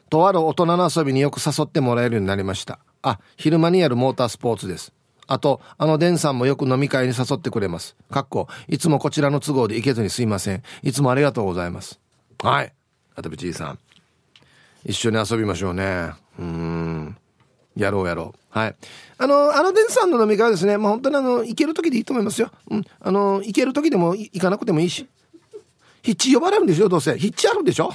[0.08, 2.78] とある大人の遊びによく誘ってもらえるようになりました。
[3.02, 4.92] あ、昼間にやるモータースポーツです。
[5.26, 7.96] あと、あのデンさんもよく飲み会に誘ってくれます。
[8.10, 10.62] かっこ、いつもこちらの都合で行けずにすいません。
[10.82, 12.00] いつもありがとうございます。
[12.42, 12.72] はい。
[13.14, 13.78] あたびちいさん。
[14.84, 16.12] 一緒に遊びましょうね。
[16.38, 17.16] うん。
[17.76, 18.58] やろうやろう。
[18.58, 18.76] はい。
[19.18, 22.50] あの、あのデンさんの飲み会はですね、まあ、本当にあの、行ける時でいいと思いますよ。
[22.70, 22.84] うん。
[23.00, 25.06] あの、行ける時でも行かなくてもいいし。
[26.02, 27.18] ヒッチ呼ばれるんでしょ、どうせ。
[27.18, 27.92] ヒッチあるんでしょ。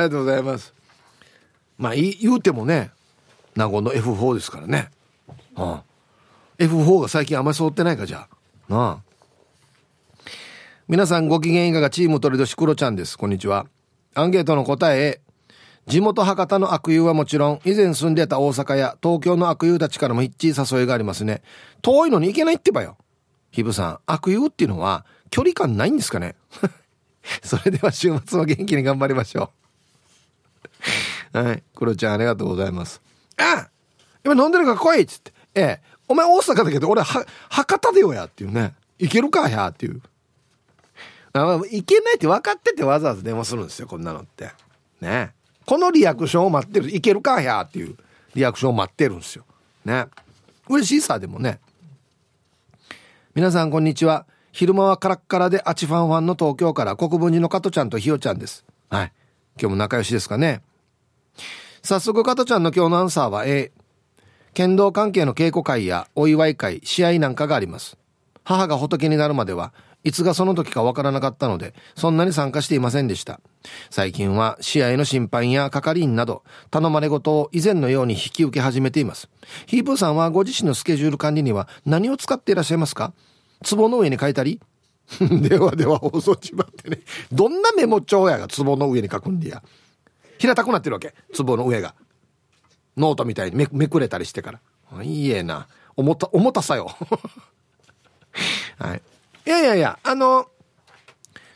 [0.00, 0.74] りがとうございます。
[1.78, 2.90] まあ、言うてもね、
[3.56, 4.90] 名護の F4 ですからね。
[5.54, 8.28] はあ、F4 が最近あんまり揃ってないか、じゃ
[8.68, 8.72] あ。
[8.72, 8.98] なあ。
[10.88, 13.16] 皆さんご機嫌いかがチーム鳥年クロちゃんです。
[13.16, 13.66] こんにちは。
[14.14, 15.20] アンケートの答え
[15.86, 21.42] 地元博多の悪友はもちろん、以前住んでた大阪や東京の悪友たちからも一致誘いがありますね。
[21.82, 22.96] 遠いのに行けないってばよ。
[23.50, 26.36] ひぶさん、悪友っていうのは距離感ないんですかね
[27.42, 29.59] それでは週末も元気に頑張りましょう。
[31.32, 31.62] はい。
[31.74, 33.00] クロちゃんありがとうございます。
[33.36, 33.68] あ
[34.24, 35.32] 今飲んでるから来いっつって。
[35.54, 35.80] ええ。
[36.08, 38.74] お前大阪だけど俺は、博多でよやっていうね。
[38.98, 40.02] 行けるかやっていう。
[41.32, 44.50] あまあ行けないって分かっててわざわざ電話するんですよ、こんなのって。
[45.00, 45.32] ね。
[45.66, 46.94] このリアクションを待ってる。
[46.94, 47.96] いけるかやっていう
[48.34, 49.44] リアクションを待ってるんですよ。
[49.84, 50.06] ね。
[50.68, 51.60] 嬉しいさ、でもね。
[53.34, 54.26] 皆さんこんにちは。
[54.52, 58.64] 昼間はカラッカラでアチファンファンの東京から国分寺の加トちゃんとひよちゃんです。
[58.88, 59.12] はい。
[59.60, 60.62] 今日も仲良しですかね。
[61.82, 63.72] 早速加トちゃんの今日のアンサーは A。
[64.52, 67.96] 剣道関係の稽古会やお祝い会、試合なんかがあります。
[68.44, 69.72] 母が仏になるまでは
[70.04, 73.40] いつがその時かわからなかったので、そんなに参加していませんでした。
[73.90, 79.30] 最近は試合の審判や係員など、頼まれ事を以前のように引き受け始めています。
[79.66, 83.14] ヒープーさんはご自身のスケジュール管理には何を使っていらっしゃいますか？
[83.68, 84.60] 壺の上に書いたり？
[85.20, 87.00] ではでは放送ちまってね。
[87.32, 89.62] どんなメモ帳やが壺の上に書くんでや。
[90.40, 91.14] 平たくなってるわけ。
[91.36, 91.94] 壺の上が。
[92.96, 95.02] ノートみたいにめめくれたりしてから。
[95.02, 95.68] いいえな。
[95.96, 96.90] 重た、重たさよ。
[98.78, 99.02] はい。
[99.46, 100.48] いやいやいや、あの、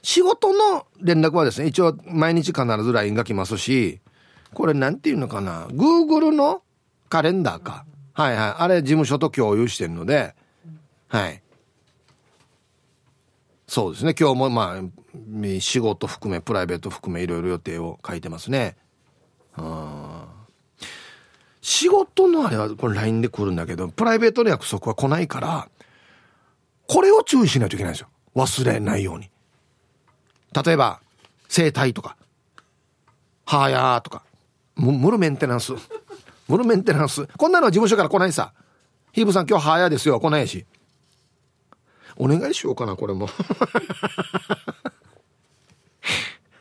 [0.02, 4.00] 仕事の連絡はですね、一応毎日必ず LINE が来ますし、
[4.52, 5.66] これなんていうのかな。
[5.68, 6.62] Google の
[7.08, 7.86] カレンダーか。
[8.12, 8.54] はいはい。
[8.58, 10.34] あれ事務所と共有してるので、
[11.08, 11.42] はい。
[13.74, 14.14] そうですね。
[14.16, 18.76] 今日もまあ仕事含めプライベート含めいろいろ予定を書いてますね。
[19.58, 20.22] うん
[21.60, 25.68] 仕事のあれはこれ LINE で来るんだけどプライベートの約束は来ないから
[26.86, 28.08] これを注意しないといけないんですよ。
[28.36, 29.28] 忘れないように。
[30.64, 31.00] 例えば
[31.48, 32.16] 整体とか
[33.44, 34.22] はやーとか
[34.76, 35.72] ムルメンテナンス。
[36.46, 37.26] ムルメンテナンス。
[37.36, 38.52] こんなのは事務所から来ないさ。
[39.10, 40.20] ヒーブさん今日はやですよ。
[40.20, 40.64] 来ないし。
[42.16, 43.28] お願いしようかな、これも。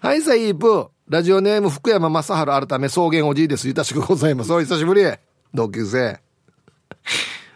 [0.01, 0.89] はい、さイープ。
[1.07, 2.29] ラジオネーム福山雅治
[2.67, 3.67] 改め草原おじいです。
[3.67, 4.53] ゆたしくございます。
[4.53, 5.03] お久しぶり。
[5.53, 6.21] 同級生。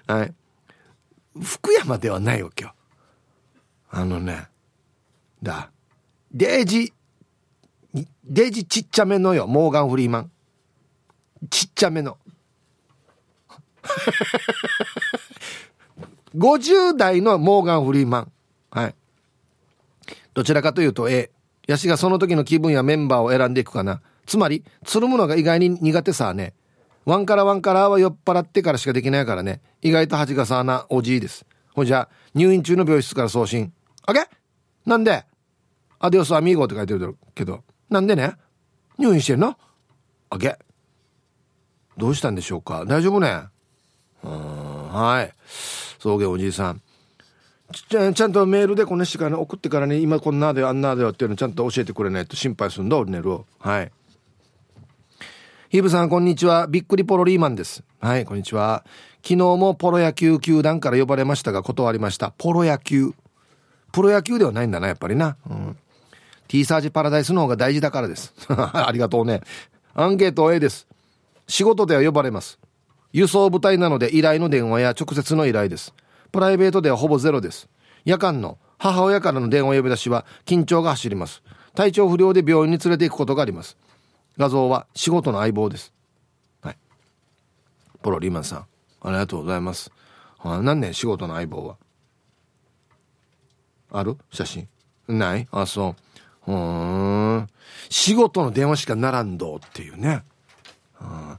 [0.06, 0.34] はい。
[1.42, 2.76] 福山ではないよ、今日。
[3.90, 4.48] あのね。
[5.42, 5.72] だ。
[6.32, 6.94] デージ、
[8.26, 10.32] デージちっちゃめのよ、モーガン・フリーマン。
[11.50, 12.18] ちっちゃめの。
[16.36, 18.32] 50代のモーガン・フリーマン。
[18.72, 18.96] はい。
[20.34, 21.32] どちらかというと A。
[21.68, 24.02] ヤシがその時の気分やメンバーを選んでいくかな。
[24.26, 26.54] つまり、つるむのが意外に苦手さね。
[27.06, 29.62] ワンカラワンカラは酔っ払ってからしかできないからね。
[29.82, 31.46] 意外と恥がさなおじいです。
[31.74, 33.72] ほじゃ、入院中の病室から送信。
[34.06, 34.28] あげ
[34.86, 35.26] なんで？
[36.00, 37.64] アディオスアミーゴって書いてるけど。
[37.90, 38.36] なんでね？
[38.98, 39.58] 入院してるの？
[40.30, 40.58] あげ。
[41.98, 42.86] どうしたんでしょうか？
[42.86, 43.44] 大丈夫ね？
[44.24, 45.34] うん、はい。
[46.00, 46.82] 草原おじいさん。
[47.72, 53.92] ちゃちゃんとメールでこの人から、ね、送ってからね今こんなであんなでよっていうのちゃんと教えてくれないと心配するんだ俺ねるはい。
[55.70, 56.68] ヒブさんこんにちは。
[56.68, 57.84] びっくりポロリーマンです。
[58.00, 58.86] はいこんにちは。
[59.18, 62.32] 昨日もポロ野球球団から呼ばれましたが断りました。
[62.38, 63.12] ポロ野球。
[63.92, 65.36] プロ野球ではないんだなやっぱりな。
[65.50, 65.78] うん。
[66.48, 68.34] T サージパラダイスの方が大事だからです。
[68.48, 69.42] ありがとうね。
[69.94, 70.88] アンケート A です。
[71.48, 72.60] 仕事では呼ばれます。
[73.14, 75.94] 輸送部隊なので依頼の電話や直接の依頼です。
[76.32, 77.70] プライベートではほぼゼロです。
[78.06, 81.42] 夜間の母親からの電話呼び出しは緊張が走ります。
[81.74, 83.78] 体調不良で病院に連れて行くことがあります。
[84.38, 85.94] 画像は仕事の相棒です。
[86.62, 86.78] はい。
[88.02, 88.66] ポロリーマンさん、
[89.02, 89.92] ありがとうございます。
[90.40, 91.78] あ何年仕事の相棒は
[93.92, 94.18] ある？
[94.32, 94.68] 写真
[95.08, 95.48] ない？
[95.52, 95.96] あ、そ
[96.46, 96.52] う。
[96.52, 97.48] うん。
[97.90, 100.24] 仕事の電話しかならんどっていうね。
[101.02, 101.38] うん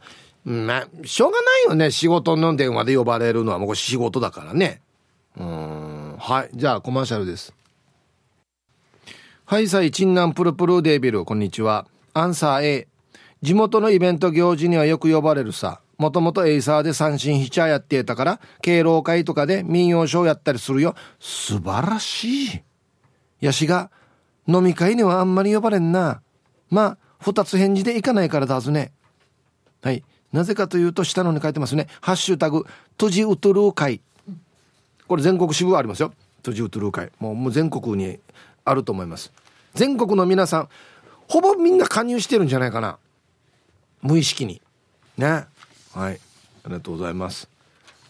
[0.49, 1.91] まあ、しょうがないよね。
[1.91, 4.81] 仕事の電話で呼ばれるのはもう仕事だからね。
[5.37, 6.17] うん。
[6.19, 6.51] はい。
[6.55, 7.53] じゃあ、コマーシャルです。
[9.45, 11.87] はい、さい、チンナンプルプルデービル、こんにちは。
[12.15, 12.89] アンサー A。
[13.43, 15.81] 地元のイベント行事にはよく呼ばれるさ。
[15.99, 22.63] もともとエイサーで三振ヒチャーやってたから敬老会とかで民謡ショーやったりするよ素晴らしい
[23.41, 23.91] やしが
[24.47, 26.23] 飲み会にはあんまり呼ばれんな
[26.71, 28.93] まあ二つ返事で行かないからだずね
[29.83, 32.67] はいなぜかというと下のに書いてますね「ハッシュタグ
[32.97, 34.01] トジウトルー会」
[35.09, 36.13] これ全国支部ありますよ。
[36.43, 37.11] トジウトルー会。
[37.19, 38.19] もうもう全国に
[38.65, 39.33] あると思います。
[39.75, 40.69] 全国の皆さん
[41.29, 42.99] ほぼみんな加入してるんじゃないかな。
[44.03, 44.61] 無意識に。
[45.17, 45.47] ね。
[45.95, 46.21] はい。
[46.65, 47.49] ありがとうございます。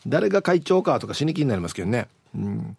[0.06, 2.08] 誰が会長かとか死に気になりますけどね。
[2.34, 2.76] うん。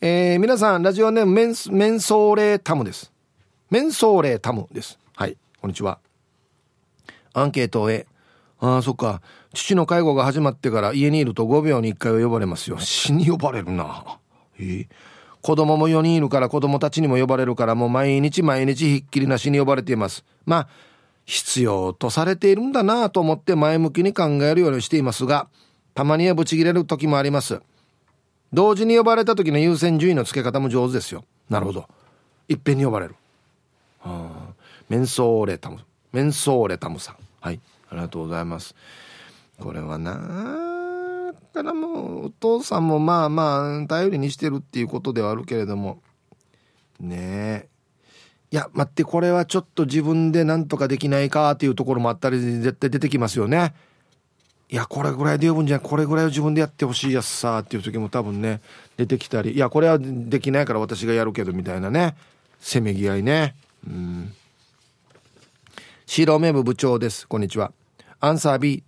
[0.00, 3.12] えー、皆さんラジオネームメンメンソーレタムです。
[3.70, 4.98] メンソーレタムです。
[5.14, 5.36] はい。
[5.60, 5.98] こんにちは。
[7.34, 8.06] アンケートへ
[8.62, 9.20] ああそっか。
[9.54, 12.78] 父の介護が始まってから家にいると5秒に1回は呼ばれますよ。
[12.78, 14.18] 死に呼ばれるな。
[14.56, 14.86] えー、
[15.42, 20.24] 子供も4人いるから子供たちにも呼ばれるからもう毎日毎日ひっきりなしに呼ばれています。
[20.46, 20.68] まあ
[21.24, 25.48] 必要とされているんだなと思って前向きに考えるようにしていますが
[25.94, 27.60] たまにはブチギレる時もあります。
[28.52, 31.24] 同時に呼ばれた時の優先順位の付け方も上手ですよ。
[31.50, 31.88] なるほど。
[32.48, 33.16] いっぺんに呼ばれる。
[33.98, 34.52] はあ
[34.88, 35.78] メンソーレタム
[36.12, 37.16] メンソーレタムさん。
[37.40, 37.60] はい。
[37.92, 38.74] ありがとうございます。
[39.60, 46.02] これはなからもうお父さんもまあまあ頼りにしてるっていうことではあるけれども。
[46.98, 47.16] ね
[47.66, 47.68] え。
[48.50, 53.74] いや待ってこれはちょっと自分で何とかできないかっていうところもあったり絶対出てきますよね。
[54.70, 55.86] いやこれぐらいで呼ぶんじゃない。
[55.86, 58.62] これぐらいを自分でやってほしいやつさっていう時も多分ね
[58.96, 59.52] 出てきたり。
[59.52, 62.16] いやこれはできないから私がやるけどみたいなね。
[62.58, 63.54] せめぎ合いね。
[63.86, 64.32] うん。
[66.06, 67.28] 白目部部長です。
[67.28, 67.72] こんにちは。
[68.24, 68.84] アンサー B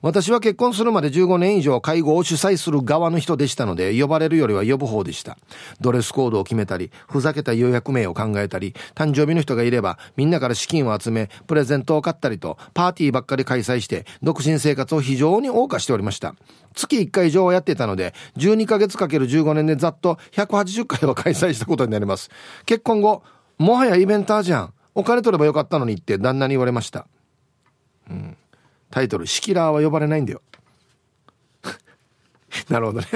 [0.00, 5.36] 私は結婚するまで15年以上介護を主催する側の人でしたので、呼ばれるよりは呼ぶ方でした。
[5.82, 16.34] ドレスコードを決めたり、ふざけた予約名を考えたり、誕生日の人がいれば、みんなから資金を集め、プレゼントを買ったりと、パーティーばっかり開催して、独身生活を非常に謳歌しておりました。
[16.74, 22.30] 月1回以上はやっていたので、12ヶ月かける15年でざっと180回は開催したことになります。
[22.64, 23.22] 結婚後、
[23.58, 24.72] もはやイベンターじゃん。
[24.94, 27.06] お金取ればよかったのにって旦那に言われました。
[28.08, 28.36] うん。
[28.90, 30.42] タイトル、シキラーは呼ばれないんだよ。
[32.68, 33.06] なるほどね。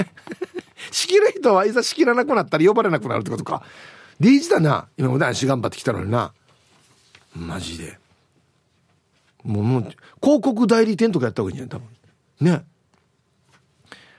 [0.91, 3.62] 仕切る人はいざ仕切らなくなったら呼ばれなくなるってことか。
[4.20, 4.89] リーチだな。
[4.97, 6.33] 今も男子頑張ってきたのにな。
[7.35, 7.99] マジで。
[9.43, 9.83] もう、もう、
[10.22, 11.89] 広告代理店とかやった方がいいんじゃない
[12.39, 12.53] 多分。
[12.53, 12.64] ね。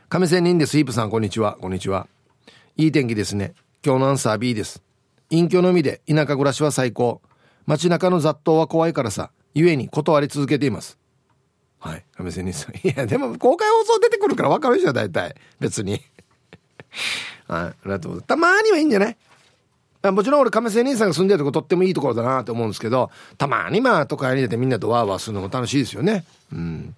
[0.09, 0.77] 亀仙人です。
[0.77, 1.57] ヒープさん、こんにちは。
[1.59, 2.07] こんにちは。
[2.75, 3.53] いい天気ですね。
[3.83, 4.83] 今日のアンサー B です。
[5.29, 7.21] 隠居のみで田舎暮らしは最高。
[7.65, 9.31] 街中の雑踏は怖いからさ。
[9.55, 10.97] 故に断り続けています。
[11.79, 12.03] はい。
[12.17, 12.75] 亀仙人さん。
[12.87, 15.35] いや、でも公開放送出てくるから分かるでしょ、大体。
[15.59, 16.01] 別に。
[17.47, 17.61] はい。
[17.61, 18.27] ありがとうございます。
[18.27, 19.17] たまにはいいんじゃない？
[20.11, 23.09] もちろん俺亀仙人さんが住んでるとことってもいいところだなと思うんですけど、
[23.39, 26.25] たまにまあ都会に出てみんなとワーワーするのも楽しいですよね。
[26.53, 26.95] うん。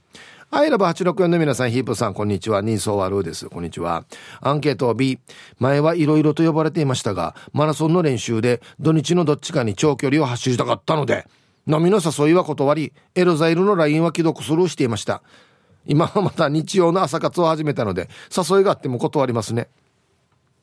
[0.50, 2.62] アイラブ864の皆さん、ヒープさん、こんにちは。
[2.62, 3.50] ニーソーワルーです。
[3.50, 4.06] こんにちは。
[4.40, 5.20] アンケートを B。
[5.60, 11.28] 前はいろいろと呼ばれていましたが、マラソンの練習で土日のどっちかに長距離を走りたかったので、
[11.68, 15.22] 飲みの誘いは断り、エルザイルの LINE は既読スルーしていました。
[15.86, 19.68] 今はまた日曜の朝活を始めたので、誘いがあっても断りますね。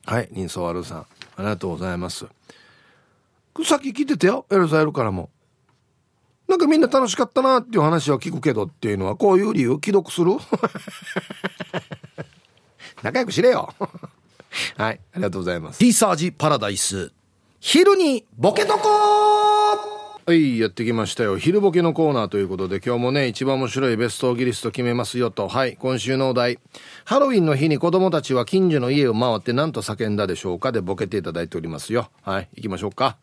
[0.06, 0.98] はい、人相悪さん。
[1.00, 1.06] あ
[1.38, 2.26] りがとうございます。
[3.64, 5.30] さっき聞いてたよ、エルザイルからも。
[6.48, 9.78] なんかみんな楽しかったなっていう話は聞くけどっていうのはこういう理由？
[9.82, 10.32] 既読する
[13.02, 13.72] 仲良くしれよ
[14.76, 15.78] はい、ありがとうございます。
[15.78, 17.12] ティーサージパラダイス。
[17.60, 19.23] 昼にボケとこ
[20.26, 21.36] はいやってきましたよ。
[21.36, 25.48] 昼ボケのコーナーということで今日もね一番面白いベストギリスト決めますよと。
[25.48, 26.58] はい今週のお題。
[27.04, 32.08] ハロウィンの日に子供たちは近所の家を回って何と叫んだでしょうかでボケていただいておりますよ。
[32.22, 33.18] はい行きましょうか。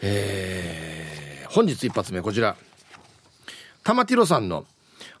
[0.00, 2.56] えー、本日一発目こちら。
[3.84, 4.66] 玉ティロさんの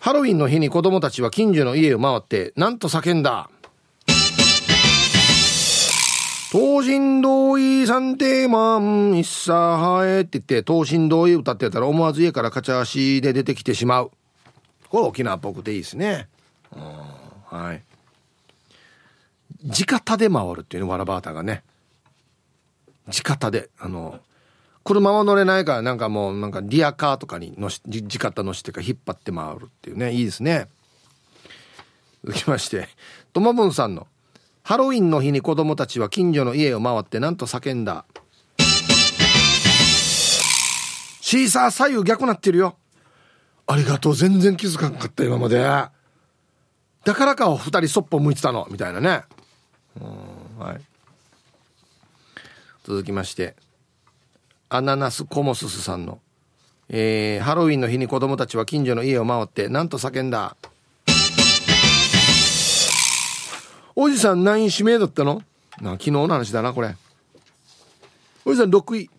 [0.00, 3.48] ハロウィンの日に子供たちは近所の家を回って何と叫んだ
[6.52, 14.10] 東神同意三定マン、一茶はえって言って、東神同意歌ってたら思わず家からカチャ足で出てきてしまう。
[14.90, 16.28] これ沖縄っぽくていいですね。
[16.76, 17.82] うんはい。
[19.70, 21.62] 地方で回るっていうの、わらばーたがね。
[23.10, 24.20] 地方で、あの、
[24.84, 30.68] 車は乗れないから、なんかもう、なんかリアカーとかに乗し、地方乗しってか引っ張って回るっていうね、いいですね。
[32.22, 32.90] 続きまして、
[33.32, 34.06] ともぶんさんの、
[34.62, 38.04] ハロウィンの日に子供たちは近所の家を回ってなんと叫んだ。
[41.20, 42.76] シーサー左右逆なってるよ。
[43.66, 45.58] ありがとう、全然気づかんかった、今まで。
[45.58, 45.90] だ
[47.14, 49.22] からか、二人そっぽ向いてたの、みたいなね。
[50.58, 50.80] はい。
[52.84, 53.56] 続きまして、
[54.68, 56.20] アナナスコモススさんの、
[56.88, 60.56] えー、ハロウィンの日に子供たちは近所の家を回ってなんと叫んだ
[63.94, 65.42] おじさん何位指名だったの？
[65.80, 66.94] な昨日の話だなこれ。
[68.44, 69.10] おじさん6位、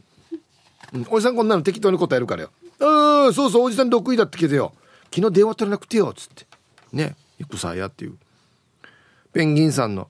[0.93, 2.51] うん、おじさんこんなの適当に答えるからよ。
[2.79, 4.73] ああそうそうおじさん6位だって聞いてよ。
[5.13, 6.45] 昨日電話取れなくてよっつって。
[6.91, 8.17] ね行くさやっていう。
[9.31, 10.09] ペンギンさんの。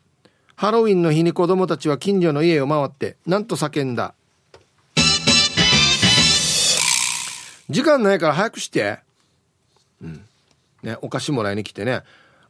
[0.55, 4.13] ハロウィンの日に子供たちは近所の家を回ってなんと叫んだ。
[7.69, 8.99] 時間ないから早くして。
[10.01, 10.25] うん。
[10.83, 12.03] ねお菓子もらいに来てね。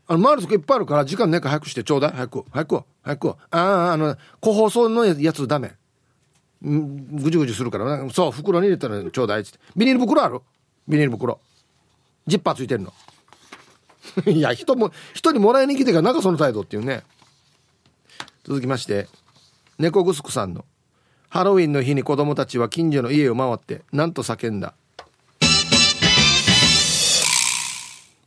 [0.08, 2.12] あの回るとこいっぱいあるから時間ないか早くしてちょうだい。
[2.12, 2.46] 早く。
[2.52, 2.84] 早く。
[3.04, 3.30] 早く。
[3.30, 5.74] あああの個包装のやつダメ。
[6.62, 8.10] ぐじゅぐじゅするから。
[8.12, 9.60] そう袋に入れたらちょうだいっつって。
[9.76, 10.42] ビニール袋ある？
[10.88, 11.40] ビニール袋。
[12.28, 12.94] ジッパーついてるの。
[14.28, 17.04] いや人も人にもらいに来てからなんかその態度っていうね。
[18.44, 19.08] 続きまして。
[19.80, 20.66] 猫ぐすくさんの。
[21.30, 24.76] ハロウィンの日に子供たちは近所の家を回ってなんと叫んだ。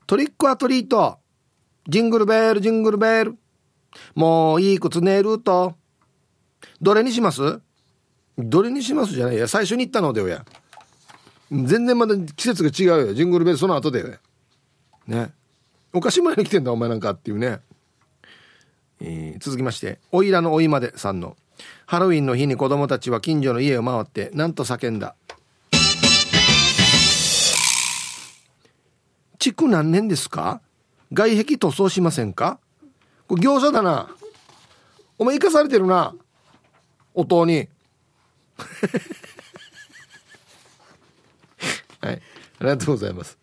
[0.07, 1.19] トリックアトリート。
[1.89, 3.39] ジングルベールジングルベール。
[4.15, 5.75] もういい靴寝ると。
[6.81, 7.61] どれにします？
[8.37, 9.49] どれにしますじゃないや。
[9.49, 10.45] 最初に言ったのでよや。
[11.51, 13.15] 全然まだ季節が違うよ。
[13.15, 14.19] ジングルベールその後でよや。
[15.07, 15.33] ね。
[15.93, 17.61] お菓子前に来てんだお前なんかっていうね、
[19.01, 20.01] えー、続きまして。
[20.11, 21.37] おいらのおいまでさんの。
[21.87, 25.15] ハロウィンの日に子供たちは近所の家を回ってなんと叫んだ。
[29.39, 30.61] 築何年ですか？
[31.13, 32.59] 外壁塗装しませんか？
[33.29, 34.09] これ業者だな。
[35.19, 36.15] お前生かされてるな。
[37.15, 37.69] 音に。
[42.01, 42.15] はい。
[42.15, 42.21] あ
[42.61, 43.39] りがとうございます。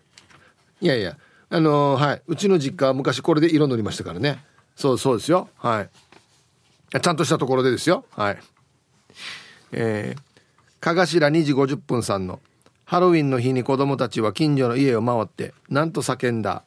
[0.82, 1.18] いやいや。
[1.50, 2.22] あのー、はい。
[2.28, 4.44] うちの実家は昔これで色塗りましたからね。
[4.76, 5.50] そうそうですよ。
[5.58, 5.90] はい。
[7.00, 8.06] ちゃんとしたところでですよ。
[8.12, 8.40] はい。
[9.72, 12.40] えー、かがしら2時50分さんの
[12.86, 16.64] ハロウィンの日に子供たちは近所の家を回ってなんと叫んだ。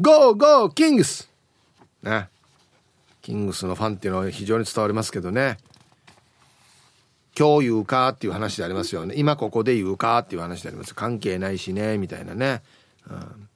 [0.00, 1.28] ゴーゴーキングス。
[2.04, 2.28] ね。
[3.20, 5.58] キングスのファンっていうのは非常に伝わりますけどね。
[7.36, 9.14] 今日言うかっていう話でありますよね。
[9.16, 10.94] 今ここで言うかっていう話であります。
[10.94, 12.62] 関係ないしねみたいなね、
[13.10, 13.48] うん。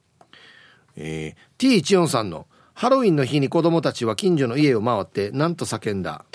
[0.97, 6.25] えー、T14 さんのハロウィンの日に子供たちは近所の家を回ってなんと叫んだ。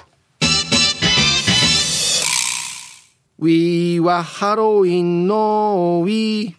[3.38, 6.56] We はハロウィンの We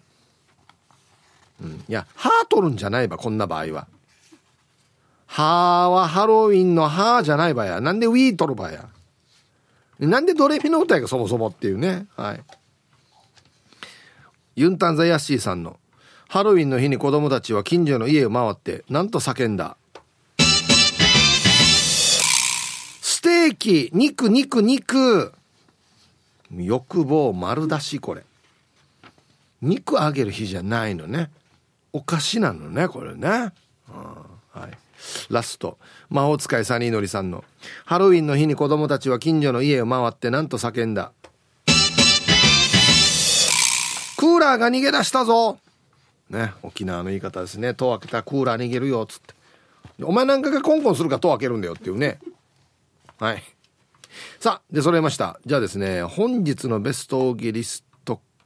[1.61, 3.87] うん、いや、歯取るんじゃないば、こんな場合は。
[5.27, 7.81] 歯はハロウィンの歯じゃないばや。
[7.81, 8.89] なんでウィー取るばや。
[9.99, 12.07] なんでドレミの歌やか、そもそもっていうね。
[12.15, 12.43] はい。
[14.55, 15.77] ユンタンザヤッシーさんの、
[16.27, 19.77] ハロウィンの日に子供たちは近所の家を回って、なんと叫んだ。
[23.01, 25.33] ステーキ、肉、肉、肉。
[26.51, 28.23] 欲望丸出し、これ。
[29.61, 31.29] 肉あげる日じゃないのね。
[31.93, 33.27] お菓子なのねこれね、
[33.89, 34.77] うん、はい。
[35.29, 35.77] ラスト。
[36.09, 37.43] 魔法使いサニーのりさんの。
[37.85, 41.11] ハロウィンの日に子供たちは近所の家を回ってなんと叫んだ。
[44.17, 45.57] クーラーが逃げ出したぞ。
[46.29, 47.73] ね沖縄の言い方ですね。
[47.73, 49.33] 戸開けたクーラー逃げるよっつって。
[50.03, 52.19] お前なんかがコンコンするから戸開けるんだよっていうね。
[53.19, 53.43] はい。
[54.39, 55.39] さあで揃えました。
[55.45, 57.83] じゃあですね本日のベストオーギリス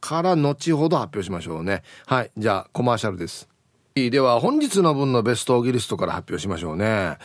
[0.04, 1.82] から後ほど発表しましょうね。
[2.08, 2.32] はい。
[2.38, 3.47] じゃあ、コマーシャルです。
[3.95, 7.18] では、本日の分のベストオギリストから発表しましょうね。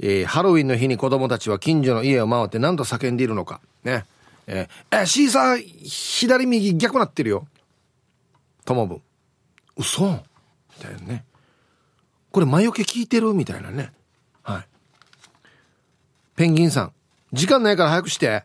[0.00, 3.60] えー、ハロウィンの日に子供たちは近所の家を回って何と叫んでいるのか。
[3.84, 4.06] ね。
[4.48, 7.46] えー、え、シーサー、左右逆なってるよ。
[8.64, 9.02] ともぶん。
[9.76, 10.18] 嘘み
[10.80, 11.24] たいなね。
[12.32, 13.32] これ魔除け聞いてる？
[13.34, 13.92] みたいなね。
[14.42, 14.66] はい。
[16.34, 16.92] ペンギンさん。
[17.32, 18.42] 時間ないから早くして。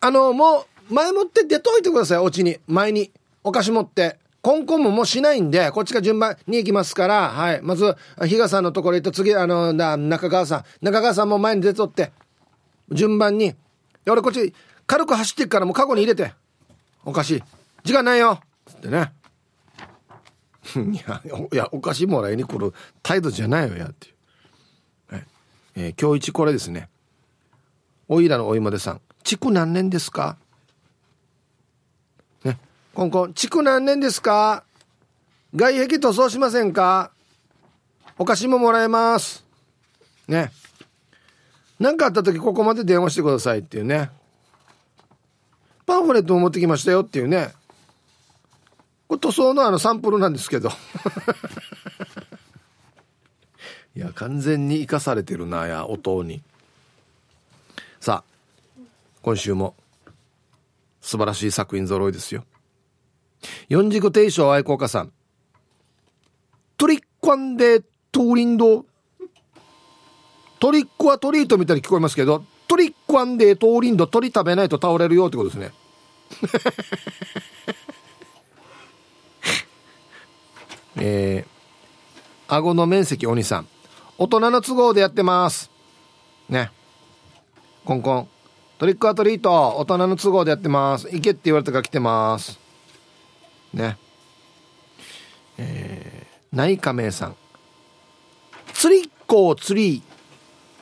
[0.00, 2.58] あの、もう、前もって出といてください、お家に。
[2.66, 3.10] 前に。
[3.42, 4.18] お菓子持って。
[4.42, 7.62] コンコンももうしないんで、こっちが順番に行きますから、はい。
[7.62, 7.94] まず、
[8.26, 10.64] 比嘉さんのところ行って、次、あの、だ、中川さん。
[10.84, 12.12] 中川さんも前に出とって。
[12.90, 13.54] 順番に。
[14.06, 14.52] 俺こっち、
[14.86, 16.34] 軽く走ってっからもうカゴに入れて。
[17.06, 17.42] お菓子。
[17.84, 19.12] 時間ないよつってね。
[20.76, 21.22] いや、
[21.52, 24.10] いや、お菓子もらいに来る態度じゃないよや、ってい
[25.10, 25.14] う。
[25.14, 25.26] はい。
[25.76, 26.90] えー、今日一これですね。
[28.08, 29.00] おいらのお芋でさん。
[29.22, 30.36] 築何年ですか？
[32.94, 34.62] コンコン、築何年ですか？
[35.56, 37.10] 外壁塗装しませんか？
[38.18, 39.44] お菓子ももらえます。
[40.28, 40.52] ね。
[41.80, 44.10] 何かあった時ここまで電話してくださいっていうね。
[45.86, 47.52] パンフレットも持ってきましたよっていうね。
[49.08, 50.70] これ塗装のあのサンプルなんですけど。
[53.96, 56.42] いや、完全に生かされてるなや、音に。
[58.00, 58.30] さあ、
[59.22, 59.74] 今週も
[61.00, 62.44] 素晴らしい作品揃いですよ
[63.68, 65.12] 四軸定称愛好家さん。
[66.76, 67.80] トリックンで
[68.12, 68.84] トーリンド
[70.60, 75.72] トリックはトリートみたいに聞こえますけどトリックンでトーリンド鳥食べないと倒れるよってことですね。
[80.96, 83.68] えー、顎の面積鬼さん。
[84.16, 85.70] 大人の都合でやってます。
[86.48, 86.70] ね。
[87.84, 88.28] コンコン。
[88.78, 89.76] トリックアトリート。
[89.76, 91.08] 大人の都合でやってます。
[91.10, 92.63] 行けって言われたから来てます。
[93.74, 93.96] ね。
[95.58, 97.36] えー、内亀名さん。
[98.72, 100.02] 釣り行こう釣り。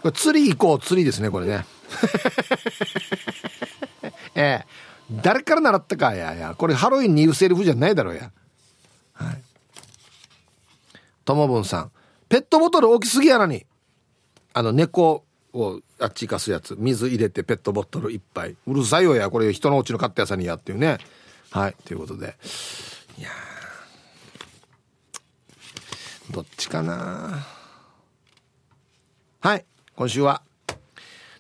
[0.03, 1.65] これ釣り行こう釣りですねこれね。
[4.35, 4.67] ええ。
[5.11, 6.55] 誰から習ったかやや。
[6.57, 8.31] これハロウィンに言うセリフじゃないだろうや。
[9.13, 9.43] はい。
[11.25, 11.91] ともぶんさん。
[12.29, 13.67] ペットボトル大きすぎやなに。
[14.55, 16.77] あの猫をあっち行かすやつ。
[16.79, 19.31] 水入れてペットボトル一杯うるさいよや。
[19.31, 20.99] これ人のうちの買ったやつにやっていうね。
[21.53, 22.35] はいということで。
[23.19, 23.29] いや
[26.31, 27.47] どっちかな
[29.41, 30.43] はい今週は。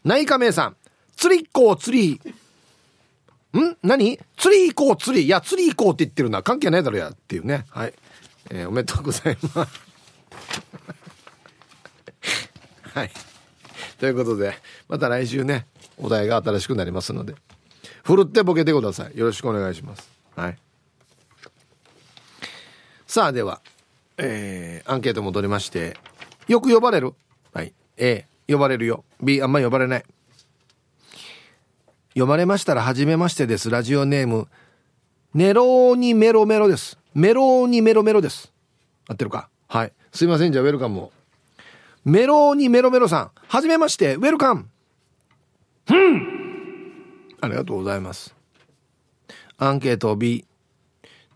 [0.04, 0.76] 内科名さん。
[1.16, 2.20] 釣り行こう釣り。
[3.58, 3.76] ん？
[3.82, 4.20] 何？
[4.36, 5.24] 釣り行こう釣り。
[5.24, 6.42] いや釣り行こうって言ってるな。
[6.42, 7.10] 関係ないだろや。
[7.10, 7.64] っていうね。
[7.70, 7.94] はい、
[8.50, 9.80] えー、おめでとうございます。
[12.94, 13.10] はい。
[13.98, 14.54] ということで
[14.88, 17.34] また来週ねお題が新しくなりますので。
[18.03, 20.59] ふるってボケてくださいよろしくお願いしますはい
[23.07, 23.61] さあでは
[24.18, 25.96] えー、アンケート戻りまして
[26.48, 27.14] よく呼ばれる？
[27.53, 30.05] はい A 呼ばれるよ B あんま呼ばれない
[32.14, 33.70] 読まれましたら、はじめましてです。
[33.70, 34.46] ラジオネーム、
[35.32, 36.98] ネローニメロメロです。
[37.14, 38.53] メローニメロメロです。
[39.09, 39.48] 合ってるか？
[39.66, 39.92] はい。
[40.12, 40.53] すいません。
[40.53, 41.12] じゃあ、ウェルカムを。
[42.05, 44.68] メローニメロメロさん、はじめまして、ウェルカム。
[45.86, 46.41] ふん
[47.43, 48.34] ありがとうございます。
[49.59, 50.47] アンケート B。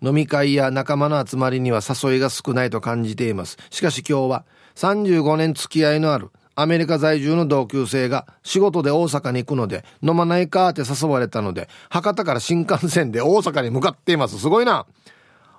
[0.02, 3.58] 飲み会や仲間の集まりには誘いが少ないと感じています。
[3.70, 4.44] しかし今日は
[4.76, 14.86] 35年付き合いのあるアメリカ在住の同級生が仕事で大阪に行くので飲まないかって誘われたので博多から新幹線で大阪に向かっていますすごいな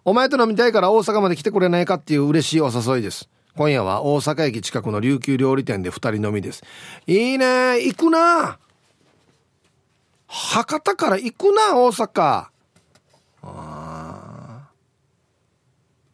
[0.06, 6.64] お前と飲みたいから大阪まで来てくれないかっていう嬉しいお誘いです今夜は大阪駅近くの琉球料理店で二人飲みです
[7.06, 8.58] いいね行くな
[10.28, 12.48] 博多から行くな大阪。
[13.44, 14.70] あ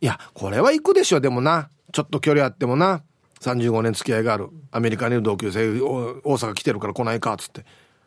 [0.01, 1.70] いやこれは行くでしょでもな。
[1.91, 3.03] ちょっと距離あってもな。
[3.41, 4.49] 35年付き合いがある。
[4.72, 7.66] アメリカにいる同級生大阪来てるから来ないかっつって。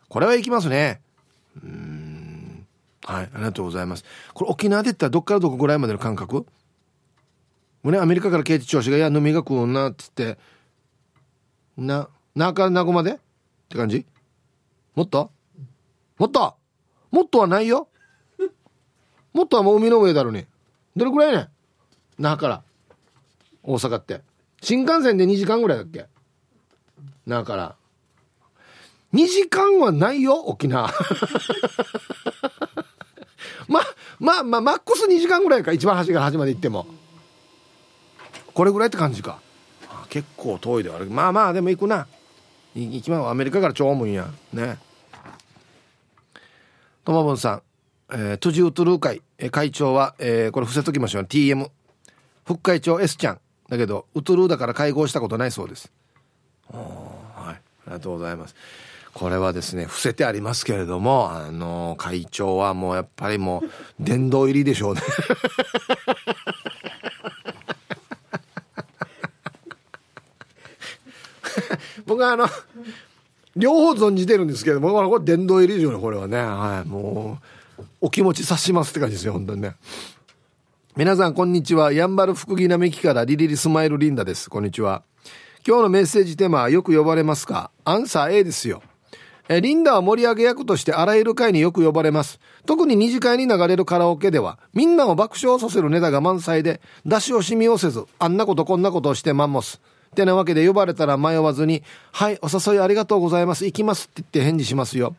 [0.09, 1.01] これは行きますね。
[1.61, 2.65] うん。
[3.03, 4.05] はいありがとうございます。
[4.33, 6.45] これ沖縄で言ったらどっからどこぐらいまでの感覚？
[7.83, 10.37] ねアメリカからケイティ調子が「いや飲みが食うな」っつって。
[11.77, 13.11] な中名護まで？
[13.13, 13.17] っ
[13.69, 14.05] て感じ？
[14.95, 15.31] もっと？
[16.17, 16.55] もっと。
[17.11, 17.87] もっとはないよ。
[19.33, 20.45] もっとはもう海の上だろうに。
[20.95, 21.49] どれくらいね
[22.17, 22.63] 那覇から。
[23.63, 24.21] 大阪って。
[24.61, 26.07] 新幹線で2時間ぐらいだっけ。
[27.27, 27.75] だから。
[29.13, 30.91] 2時間はないよ沖縄。
[33.67, 33.81] ま
[34.19, 36.87] まあまあマックス2時間ぐらいか一番端から端まで行っても。
[38.53, 39.39] これぐらいって感じか。
[40.09, 42.07] 結構遠いであるまあまあでも行くな。
[42.73, 44.27] 行きまアメリカから超むんや。
[44.53, 44.79] ね。
[47.07, 47.61] ともぶんさん、
[48.11, 51.23] えー、トジウトルー会、えー、会長は、えー、これ伏せときましょう。
[51.23, 51.69] TM
[52.43, 53.39] 副会長 S ちゃん。
[53.69, 55.89] だけどウトルーだから会合したことないそうです。
[56.69, 57.55] はい。
[57.55, 58.55] ありがとうございます。
[59.13, 65.01] これはですね伏せてありますけれどもあの会長はもうやっぱりもう殿堂入りでしょうね。
[72.05, 72.49] 僕はあの
[73.57, 77.39] 両方存じてるんですけどもこれ殿堂入りでしょうねこれはねはいも
[77.79, 79.75] うお気持ち察しますって感じですよ本当にね。
[80.95, 81.93] 皆さんこんにちは。
[81.93, 84.49] やんばる福木並木からリリリスマイルリンダです。
[84.49, 85.03] こんにちは。
[85.67, 87.69] 今日のメッセージテーマはよく呼ばれますか？
[87.85, 88.81] アンサー A ですよ。
[89.47, 92.39] えリンダは盛り上げ役としてあらゆる会によく呼ばれます。
[92.65, 99.79] 特に二次会に流れるカラオケではみんなを爆笑させるネタが満載で出し惜しみをせずあんなことこんなことをしてマンモス
[100.09, 103.65] てなわけで呼ばれたら迷わずに「はいお誘いありがとうございます。
[103.65, 105.15] 行きます」って言って返事しますよ。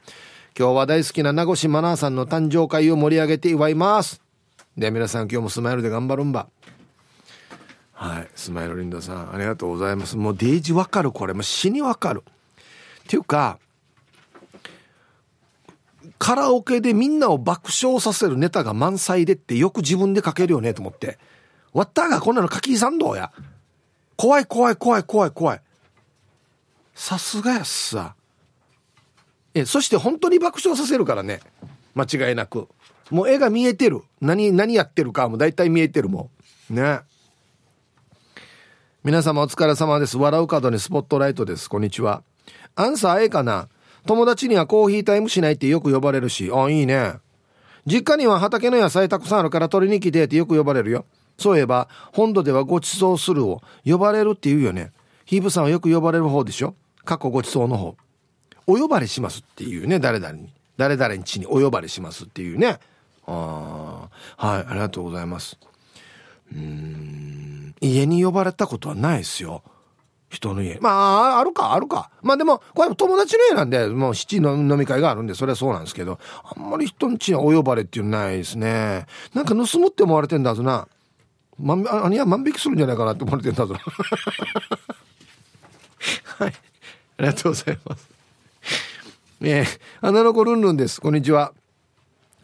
[0.59, 4.20] 今日は大好きな名越マナーさんの誕生会を盛り上げて祝います。
[4.76, 6.49] で皆さん今日もスマイルで頑張るんば。
[7.93, 10.16] はいスマイルリンダさんありがとうございます。
[10.16, 11.34] もうデイジわかるこれ。
[11.34, 12.22] もう死にわかる。
[12.24, 13.59] っていうか
[16.18, 21.18] カラオケでみんなを爆笑させるネタが満載でってよく自分で書けるよねと思って。
[21.72, 23.30] わったがこんなの書きんどうや。
[24.19, 25.61] 怖い怖い怖い怖い怖い。
[26.93, 28.16] さすがやっさ
[29.55, 31.39] えそして本当に爆笑させるからね。
[31.95, 32.66] 間違いなく。
[33.11, 34.03] もう絵が見えてる。
[34.21, 36.31] 何何やってるかも大体見えてるも
[36.69, 36.75] ん。
[36.75, 36.99] ね。
[39.05, 40.19] 皆様お疲れ様です。
[40.19, 41.71] 笑う角にスポットライトです。
[41.71, 42.25] こんにちは。
[42.75, 43.69] アンサー A かな。
[44.05, 46.51] 友達にはコーヒータイムしないってよく呼ばれるし。
[46.53, 47.12] あいいね。
[47.87, 51.05] 実家には畑の野菜たくさんあるから取りに来てってよく呼ばれるよ。
[51.39, 54.93] そういえば本土ではごちそうするを呼ばれるって言うよね。
[55.24, 56.74] ヒープさんはよく呼ばれる方でしょ？
[57.05, 57.97] 過去ごちそうの方。
[58.66, 60.53] お呼ばれしますっていうね誰々に。
[60.76, 62.78] 誰々にちにお呼ばれしますっていうね。
[63.26, 65.59] ああはいありがとうございます。
[66.53, 67.74] うん。
[67.80, 69.62] 家に呼ばれたことはないですよ。
[70.30, 70.78] 人の家。
[70.80, 72.11] まああるかあるか。
[72.22, 79.07] まあでもこれ友達の家なんでもう七の飲み会があるんでそれはそうなんですけどあんまり人の家にお呼ばれっていうのないですね。
[79.34, 80.89] なんか盗むって思われてんだぞな。
[81.59, 83.75] 万あいや万引きするんじゃないかなって思われてんだぞ。
[86.39, 86.53] はい。
[87.19, 88.09] ありがとうございます。
[89.41, 91.01] えー、花の子ルンルンです。
[91.01, 91.53] こんにちは。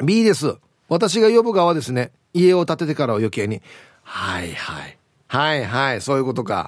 [0.03, 0.57] B です。
[0.89, 2.11] 私が呼ぶ側ですね。
[2.33, 3.63] 家を建ててからを余計に。
[4.03, 4.99] はいはい。
[5.29, 6.01] はいはい。
[6.01, 6.63] そういうことか。